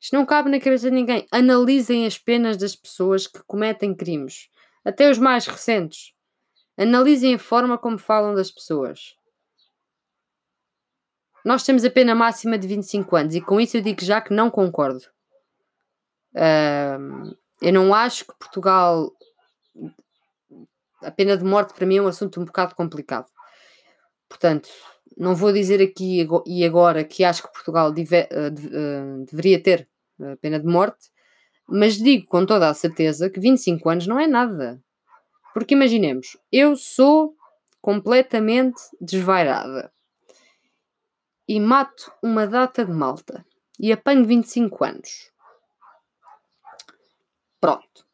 Isto 0.00 0.16
não 0.16 0.26
cabe 0.26 0.50
na 0.50 0.60
cabeça 0.60 0.88
de 0.88 0.94
ninguém. 0.94 1.26
Analisem 1.30 2.06
as 2.06 2.18
penas 2.18 2.56
das 2.56 2.74
pessoas 2.76 3.26
que 3.26 3.42
cometem 3.44 3.94
crimes, 3.94 4.48
até 4.84 5.10
os 5.10 5.18
mais 5.18 5.46
recentes. 5.46 6.12
Analisem 6.76 7.34
a 7.34 7.38
forma 7.38 7.78
como 7.78 7.98
falam 7.98 8.34
das 8.34 8.50
pessoas. 8.50 9.16
Nós 11.44 11.64
temos 11.64 11.84
a 11.84 11.90
pena 11.90 12.14
máxima 12.14 12.56
de 12.56 12.68
25 12.68 13.16
anos 13.16 13.34
e 13.34 13.40
com 13.40 13.60
isso 13.60 13.76
eu 13.76 13.82
digo 13.82 14.04
já 14.04 14.20
que 14.20 14.32
não 14.32 14.50
concordo. 14.50 15.02
Uh, 16.34 17.36
eu 17.60 17.72
não 17.72 17.92
acho 17.92 18.24
que 18.24 18.34
Portugal. 18.38 19.10
A 21.02 21.10
pena 21.10 21.36
de 21.36 21.44
morte 21.44 21.74
para 21.74 21.84
mim 21.84 21.96
é 21.96 22.02
um 22.02 22.06
assunto 22.06 22.40
um 22.40 22.44
bocado 22.44 22.76
complicado. 22.76 23.26
Portanto, 24.28 24.68
não 25.18 25.34
vou 25.34 25.52
dizer 25.52 25.82
aqui 25.82 26.26
e 26.46 26.64
agora 26.64 27.02
que 27.04 27.24
acho 27.24 27.42
que 27.42 27.52
Portugal 27.52 27.92
deve, 27.92 28.20
uh, 28.20 29.22
uh, 29.22 29.24
deveria 29.26 29.60
ter 29.60 29.88
a 30.20 30.36
pena 30.36 30.60
de 30.60 30.66
morte, 30.66 31.10
mas 31.68 31.96
digo 31.96 32.26
com 32.26 32.46
toda 32.46 32.68
a 32.68 32.74
certeza 32.74 33.28
que 33.28 33.40
25 33.40 33.88
anos 33.88 34.06
não 34.06 34.18
é 34.18 34.28
nada. 34.28 34.80
Porque 35.52 35.74
imaginemos, 35.74 36.36
eu 36.52 36.76
sou 36.76 37.34
completamente 37.80 38.80
desvairada 39.00 39.92
e 41.52 41.60
mato 41.60 42.10
uma 42.22 42.46
data 42.46 42.82
de 42.82 42.90
malta 42.90 43.44
e 43.78 43.92
apanho 43.92 44.24
25 44.24 44.84
anos. 44.84 45.30
Pronto. 47.60 48.06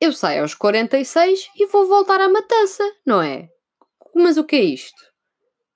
Eu 0.00 0.12
saio 0.12 0.42
aos 0.42 0.56
46 0.56 1.48
e 1.54 1.66
vou 1.66 1.86
voltar 1.86 2.20
à 2.20 2.28
matança, 2.28 2.82
não 3.06 3.22
é? 3.22 3.48
Mas 4.12 4.36
o 4.36 4.42
que 4.42 4.56
é 4.56 4.62
isto? 4.62 5.00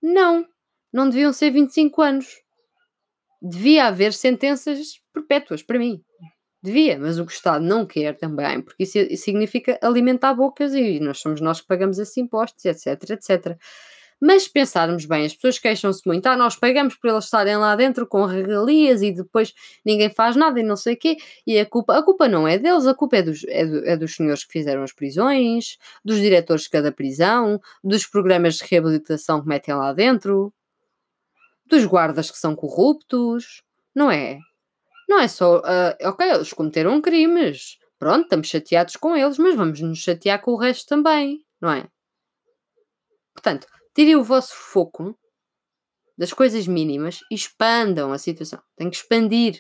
Não, 0.03 0.45
não 0.93 1.09
deviam 1.09 1.33
ser 1.33 1.53
25 1.53 2.03
anos. 2.03 2.43
Devia 3.41 3.87
haver 3.87 4.13
sentenças 4.13 5.01
perpétuas 5.13 5.63
para 5.63 5.79
mim. 5.79 6.03
Devia, 6.61 6.99
mas 6.99 7.21
o 7.21 7.25
Estado 7.25 7.65
não 7.65 7.87
quer 7.87 8.17
também, 8.17 8.61
porque 8.61 8.83
isso 8.83 8.99
significa 9.17 9.79
alimentar 9.81 10.35
bocas 10.35 10.75
e 10.75 10.99
nós 10.99 11.21
somos 11.21 11.41
nós 11.41 11.61
que 11.61 11.69
pagamos 11.69 12.01
esses 12.01 12.17
impostos, 12.17 12.65
etc, 12.65 13.11
etc. 13.11 13.57
Mas 14.21 14.49
pensarmos 14.49 15.05
bem, 15.05 15.27
as 15.27 15.35
pessoas 15.35 15.59
queixam-se 15.59 16.03
muito, 16.07 16.27
ah, 16.27 16.37
nós 16.37 16.57
pagamos 16.57 16.97
por 16.97 17.11
eles 17.11 17.25
estarem 17.25 17.57
lá 17.57 17.77
dentro 17.77 18.07
com 18.07 18.25
regalias 18.25 19.03
e 19.03 19.13
depois 19.13 19.53
ninguém 19.85 20.09
faz 20.09 20.35
nada 20.37 20.59
e 20.59 20.63
não 20.63 20.77
sei 20.77 20.95
o 20.95 20.99
quê, 20.99 21.19
e 21.47 21.59
a 21.59 21.67
culpa, 21.67 21.99
a 21.99 22.03
culpa 22.03 22.27
não 22.27 22.49
é 22.49 22.59
deles, 22.59 22.87
a 22.87 22.95
culpa 22.95 23.19
é 23.19 23.23
dos, 23.23 23.45
é, 23.45 23.67
do, 23.67 23.85
é 23.87 23.97
dos 23.97 24.17
senhores 24.17 24.43
que 24.45 24.53
fizeram 24.53 24.83
as 24.83 24.93
prisões, 24.93 25.77
dos 26.05 26.17
diretores 26.19 26.63
de 26.63 26.71
cada 26.71 26.91
prisão, 26.91 27.61
dos 27.85 28.07
programas 28.07 28.57
de 28.57 28.65
reabilitação 28.65 29.43
que 29.43 29.49
metem 29.49 29.75
lá 29.75 29.93
dentro, 29.93 30.53
dos 31.67 31.85
guardas 31.85 32.31
que 32.31 32.39
são 32.39 32.55
corruptos, 32.57 33.63
não 33.95 34.11
é? 34.11 34.39
Não 35.09 35.21
é 35.21 35.29
só, 35.29 35.59
uh, 35.59 36.09
ok, 36.09 36.29
eles 36.29 36.53
cometeram 36.53 37.01
crimes, 37.01 37.79
pronto, 37.99 38.23
estamos 38.25 38.49
chateados 38.49 38.97
com 38.97 39.17
eles, 39.17 39.39
mas 39.39 39.55
vamos 39.55 39.81
nos 39.81 39.99
chatear 39.99 40.41
com 40.41 40.53
o 40.53 40.57
resto 40.57 40.87
também, 40.89 41.45
não 41.61 41.71
é? 41.71 41.87
Portanto, 43.35 43.67
Tirem 43.97 44.15
o 44.15 44.23
vosso 44.23 44.55
foco 44.55 45.19
das 46.19 46.31
coisas 46.31 46.67
mínimas 46.67 47.21
e 47.31 47.35
expandam 47.35 48.13
a 48.13 48.19
situação. 48.19 48.61
Tem 48.77 48.91
que 48.91 48.97
expandir. 48.97 49.59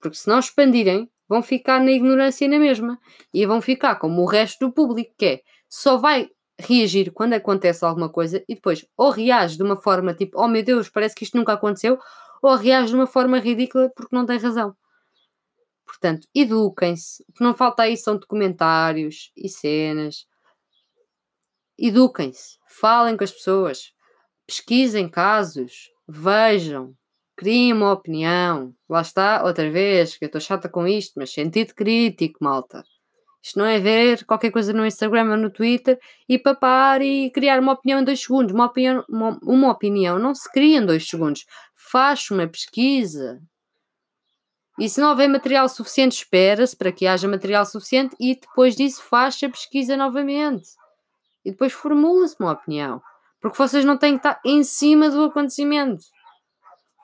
Porque 0.00 0.16
se 0.16 0.26
não 0.26 0.38
expandirem, 0.38 1.10
vão 1.28 1.42
ficar 1.42 1.80
na 1.80 1.92
ignorância 1.92 2.48
na 2.48 2.58
mesma. 2.58 2.98
E 3.32 3.44
vão 3.44 3.60
ficar 3.60 3.96
como 3.96 4.22
o 4.22 4.24
resto 4.24 4.66
do 4.66 4.72
público, 4.72 5.12
que 5.18 5.26
é 5.26 5.40
só 5.68 5.98
vai 5.98 6.30
reagir 6.58 7.12
quando 7.12 7.34
acontece 7.34 7.84
alguma 7.84 8.08
coisa 8.08 8.42
e 8.48 8.54
depois 8.54 8.86
ou 8.96 9.10
reage 9.10 9.58
de 9.58 9.62
uma 9.62 9.76
forma 9.76 10.14
tipo, 10.14 10.40
oh 10.40 10.48
meu 10.48 10.62
Deus, 10.62 10.88
parece 10.88 11.14
que 11.14 11.24
isto 11.24 11.36
nunca 11.36 11.52
aconteceu, 11.52 11.98
ou 12.40 12.56
reage 12.56 12.88
de 12.88 12.94
uma 12.94 13.06
forma 13.06 13.38
ridícula 13.38 13.92
porque 13.94 14.16
não 14.16 14.24
tem 14.24 14.38
razão. 14.38 14.74
Portanto, 15.84 16.26
eduquem-se. 16.34 17.22
O 17.28 17.34
que 17.34 17.44
não 17.44 17.52
falta 17.52 17.82
aí 17.82 17.98
são 17.98 18.16
documentários 18.16 19.30
e 19.36 19.46
cenas 19.46 20.26
Eduquem-se, 21.78 22.56
falem 22.68 23.16
com 23.16 23.24
as 23.24 23.32
pessoas, 23.32 23.92
pesquisem 24.46 25.08
casos, 25.08 25.90
vejam, 26.06 26.94
criem 27.36 27.72
uma 27.72 27.92
opinião. 27.92 28.72
Lá 28.88 29.00
está, 29.00 29.42
outra 29.44 29.68
vez, 29.70 30.16
que 30.16 30.24
eu 30.24 30.26
estou 30.26 30.40
chata 30.40 30.68
com 30.68 30.86
isto, 30.86 31.14
mas 31.16 31.32
sentido 31.32 31.74
crítico, 31.74 32.38
malta. 32.42 32.84
Isto 33.42 33.58
não 33.58 33.66
é 33.66 33.78
ver 33.78 34.24
qualquer 34.24 34.50
coisa 34.52 34.72
no 34.72 34.86
Instagram 34.86 35.32
ou 35.32 35.36
no 35.36 35.50
Twitter 35.50 35.98
e 36.28 36.38
papar 36.38 37.02
e 37.02 37.30
criar 37.30 37.60
uma 37.60 37.72
opinião 37.72 38.00
em 38.00 38.04
dois 38.04 38.22
segundos. 38.22 38.54
Uma 38.54 38.66
opinião, 38.66 39.04
uma, 39.08 39.38
uma 39.42 39.70
opinião 39.70 40.18
não 40.18 40.34
se 40.34 40.50
cria 40.50 40.78
em 40.78 40.86
dois 40.86 41.08
segundos. 41.08 41.44
Faz 41.74 42.30
uma 42.30 42.46
pesquisa. 42.46 43.42
E 44.78 44.88
se 44.88 45.00
não 45.00 45.10
houver 45.10 45.28
material 45.28 45.68
suficiente, 45.68 46.16
espera-se 46.16 46.74
para 46.76 46.90
que 46.90 47.06
haja 47.06 47.28
material 47.28 47.66
suficiente 47.66 48.16
e 48.18 48.34
depois 48.34 48.76
disso 48.76 49.02
faz 49.02 49.38
a 49.42 49.48
pesquisa 49.48 49.96
novamente 49.96 50.68
e 51.44 51.50
depois 51.50 51.72
formula-se 51.72 52.36
uma 52.40 52.52
opinião. 52.52 53.02
Porque 53.40 53.58
vocês 53.58 53.84
não 53.84 53.98
têm 53.98 54.12
que 54.12 54.26
estar 54.26 54.40
em 54.44 54.64
cima 54.64 55.10
do 55.10 55.24
acontecimento. 55.24 56.04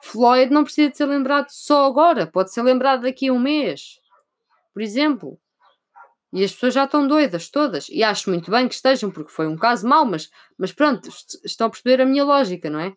Floyd 0.03 0.51
não 0.51 0.63
precisa 0.63 0.89
de 0.89 0.97
ser 0.97 1.05
lembrado 1.05 1.49
só 1.49 1.85
agora, 1.85 2.25
pode 2.25 2.51
ser 2.51 2.63
lembrado 2.63 3.03
daqui 3.03 3.27
a 3.27 3.33
um 3.33 3.39
mês, 3.39 3.99
por 4.73 4.81
exemplo. 4.81 5.39
E 6.33 6.43
as 6.43 6.53
pessoas 6.53 6.73
já 6.73 6.85
estão 6.85 7.07
doidas, 7.07 7.49
todas. 7.49 7.87
E 7.89 8.03
acho 8.03 8.29
muito 8.29 8.49
bem 8.49 8.67
que 8.67 8.73
estejam, 8.73 9.11
porque 9.11 9.31
foi 9.31 9.47
um 9.47 9.57
caso 9.57 9.87
mau, 9.87 10.05
mas, 10.05 10.29
mas 10.57 10.71
pronto, 10.71 11.09
estão 11.43 11.67
a 11.67 11.69
perceber 11.69 12.01
a 12.01 12.05
minha 12.05 12.23
lógica, 12.23 12.69
não 12.69 12.79
é? 12.79 12.93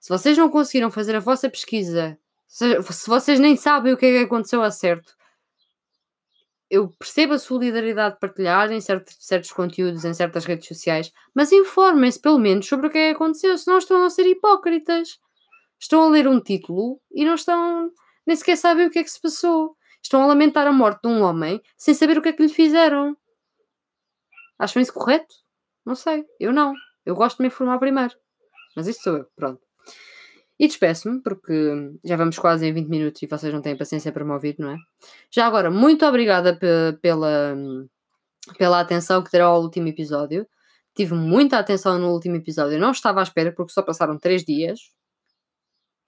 Se 0.00 0.08
vocês 0.08 0.38
não 0.38 0.48
conseguiram 0.48 0.90
fazer 0.90 1.16
a 1.16 1.20
vossa 1.20 1.50
pesquisa, 1.50 2.16
se, 2.46 2.78
vocês 3.06 3.40
nem 3.40 3.56
sabem 3.56 3.92
o 3.92 3.96
que 3.96 4.06
é 4.06 4.18
que 4.18 4.24
aconteceu 4.24 4.62
a 4.62 4.70
certo, 4.70 5.12
eu 6.70 6.88
percebo 6.98 7.34
a 7.34 7.38
solidariedade 7.38 8.14
de 8.14 8.20
partilhar 8.20 8.72
em 8.72 8.80
certos, 8.80 9.16
certos 9.20 9.52
conteúdos 9.52 10.04
em 10.04 10.12
certas 10.12 10.44
redes 10.44 10.66
sociais, 10.66 11.12
mas 11.34 11.52
informem-se 11.52 12.20
pelo 12.20 12.38
menos 12.38 12.66
sobre 12.66 12.88
o 12.88 12.90
que 12.90 12.98
é 12.98 13.10
que 13.10 13.16
aconteceu, 13.16 13.56
senão 13.56 13.78
estão 13.78 14.04
a 14.04 14.10
ser 14.10 14.26
hipócritas. 14.26 15.18
Estão 15.78 16.04
a 16.04 16.08
ler 16.08 16.26
um 16.26 16.40
título 16.40 17.00
e 17.12 17.24
não 17.24 17.34
estão, 17.34 17.90
nem 18.26 18.36
sequer 18.36 18.56
sabem 18.56 18.86
o 18.86 18.90
que 18.90 18.98
é 18.98 19.04
que 19.04 19.10
se 19.10 19.20
passou. 19.20 19.76
Estão 20.02 20.22
a 20.22 20.26
lamentar 20.26 20.66
a 20.66 20.72
morte 20.72 21.02
de 21.02 21.08
um 21.08 21.22
homem 21.22 21.60
sem 21.76 21.94
saber 21.94 22.18
o 22.18 22.22
que 22.22 22.28
é 22.30 22.32
que 22.32 22.42
lhe 22.42 22.48
fizeram. 22.48 23.16
Acham 24.58 24.80
isso 24.80 24.92
correto? 24.92 25.34
Não 25.84 25.94
sei, 25.94 26.24
eu 26.40 26.52
não. 26.52 26.74
Eu 27.04 27.14
gosto 27.14 27.36
de 27.36 27.42
me 27.42 27.48
informar 27.48 27.78
primeiro. 27.78 28.14
Mas 28.74 28.86
isso 28.86 29.02
sou 29.02 29.16
eu, 29.16 29.26
pronto. 29.36 29.65
E 30.58 30.66
despeço-me, 30.66 31.22
porque 31.22 31.52
já 32.04 32.16
vamos 32.16 32.38
quase 32.38 32.66
em 32.66 32.72
20 32.72 32.88
minutos 32.88 33.22
e 33.22 33.26
vocês 33.26 33.52
não 33.52 33.60
têm 33.60 33.76
paciência 33.76 34.10
para 34.10 34.24
me 34.24 34.32
ouvir, 34.32 34.56
não 34.58 34.70
é? 34.70 34.76
Já 35.30 35.46
agora, 35.46 35.70
muito 35.70 36.06
obrigada 36.06 36.58
pela, 37.02 37.54
pela 38.56 38.80
atenção 38.80 39.22
que 39.22 39.30
deram 39.30 39.48
ao 39.48 39.62
último 39.62 39.88
episódio. 39.88 40.46
Tive 40.94 41.14
muita 41.14 41.58
atenção 41.58 41.98
no 41.98 42.10
último 42.10 42.36
episódio. 42.36 42.76
Eu 42.76 42.80
não 42.80 42.90
estava 42.90 43.20
à 43.20 43.22
espera, 43.22 43.52
porque 43.52 43.72
só 43.72 43.82
passaram 43.82 44.18
3 44.18 44.44
dias. 44.44 44.80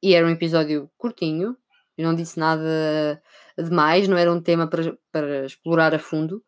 E 0.03 0.15
era 0.15 0.27
um 0.27 0.31
episódio 0.31 0.91
curtinho. 0.97 1.55
Eu 1.97 2.05
não 2.07 2.15
disse 2.15 2.39
nada 2.39 3.23
demais, 3.59 4.09
não 4.09 4.17
era 4.17 4.33
um 4.33 4.41
tema 4.41 4.67
para, 4.67 4.97
para 5.13 5.45
explorar 5.45 5.95
a 5.95 5.99
fundo. 5.99 6.43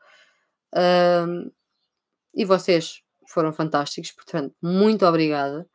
E 2.35 2.45
vocês 2.45 3.03
foram 3.29 3.53
fantásticos, 3.53 4.13
portanto, 4.13 4.55
muito 4.63 5.05
obrigada. 5.05 5.69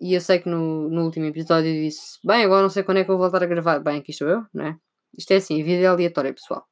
E 0.00 0.14
eu 0.14 0.20
sei 0.20 0.40
que 0.40 0.48
no, 0.48 0.88
no 0.90 1.04
último 1.04 1.26
episódio 1.26 1.68
eu 1.68 1.82
disse: 1.82 2.18
Bem, 2.24 2.44
agora 2.44 2.62
não 2.62 2.70
sei 2.70 2.82
quando 2.82 2.98
é 2.98 3.04
que 3.04 3.10
eu 3.10 3.16
vou 3.16 3.30
voltar 3.30 3.44
a 3.44 3.46
gravar. 3.46 3.78
Bem, 3.78 3.98
aqui 3.98 4.10
estou 4.10 4.28
eu, 4.28 4.44
não 4.52 4.66
é? 4.66 4.78
Isto 5.16 5.32
é 5.32 5.36
assim, 5.36 5.62
vida 5.62 5.88
aleatória, 5.88 6.34
pessoal. 6.34 6.66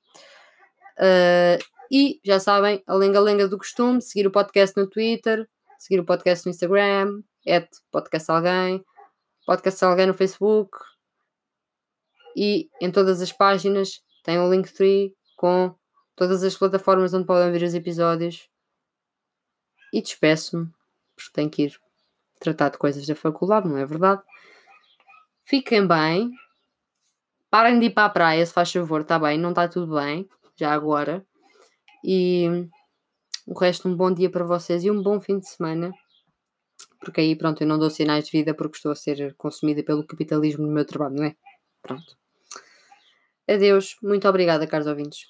Uh, 0.99 1.63
e 1.91 2.21
já 2.25 2.41
sabem, 2.41 2.83
a 2.87 2.95
lenga-lenga 2.95 3.49
do 3.49 3.59
costume: 3.59 4.03
seguir 4.03 4.27
o 4.27 4.33
podcast 4.33 4.77
no 4.77 4.89
Twitter, 4.89 5.49
seguir 5.79 6.01
o 6.01 6.05
podcast 6.05 6.45
no 6.47 6.51
Instagram, 6.51 7.23
at 7.49 7.69
podcast 7.91 8.31
alguém, 8.31 8.85
podcast 9.47 9.85
alguém 9.85 10.07
no 10.07 10.15
Facebook 10.15 10.77
e 12.37 12.69
em 12.81 12.91
todas 12.91 13.23
as 13.23 13.33
páginas 13.33 14.03
tem 14.25 14.39
um 14.39 14.51
Linktree 14.51 15.15
com 15.37 15.75
todas 16.17 16.43
as 16.43 16.57
plataformas 16.57 17.15
onde 17.15 17.27
podem 17.27 17.53
ver 17.53 17.65
os 17.65 17.75
episódios. 17.75 18.49
E 19.93 20.03
despeço-me, 20.03 20.67
porque 21.15 21.31
tenho 21.33 21.51
que 21.51 21.63
ir 21.65 21.84
tratar 22.45 22.69
de 22.71 22.79
coisas 22.79 23.07
da 23.07 23.15
faculdade, 23.15 23.69
não 23.69 23.79
é 23.79 23.87
verdade? 23.87 24.23
Fiquem 25.45 25.87
bem. 25.87 26.31
Parem 27.51 27.79
de 27.79 27.87
ir 27.87 27.91
para 27.91 28.07
a 28.07 28.11
praia, 28.11 28.45
se 28.45 28.53
faz 28.53 28.71
favor, 28.73 29.01
está 29.01 29.19
bem, 29.19 29.39
não 29.39 29.51
está 29.51 29.69
tudo 29.69 29.95
bem, 29.95 30.29
já 30.57 30.73
agora. 30.73 31.25
E 32.05 32.69
o 33.47 33.59
resto, 33.59 33.89
um 33.89 33.97
bom 33.97 34.13
dia 34.13 34.31
para 34.31 34.45
vocês 34.45 34.85
e 34.85 34.91
um 34.91 35.03
bom 35.03 35.21
fim 35.21 35.39
de 35.39 35.49
semana. 35.49 35.93
porque 37.01 37.21
aí, 37.21 37.37
pronto, 37.37 37.63
eu 37.63 37.67
não 37.67 37.79
dou 37.79 37.91
sinais 37.91 38.25
de 38.27 38.33
vida 38.33 38.55
porque 38.55 38.77
estou 38.77 38.93
a 38.93 38.97
ser 38.97 39.35
consumida 39.37 39.83
pelo 39.83 40.07
capitalismo 40.07 40.67
no 40.67 40.73
meu 40.73 40.85
trabalho, 40.85 41.17
não 41.17 41.25
é? 41.25 41.37
Pronto. 41.83 42.17
Adeus, 43.49 43.97
muito 44.03 44.27
obrigada, 44.27 44.67
caros 44.67 44.87
ouvintes. 44.87 45.27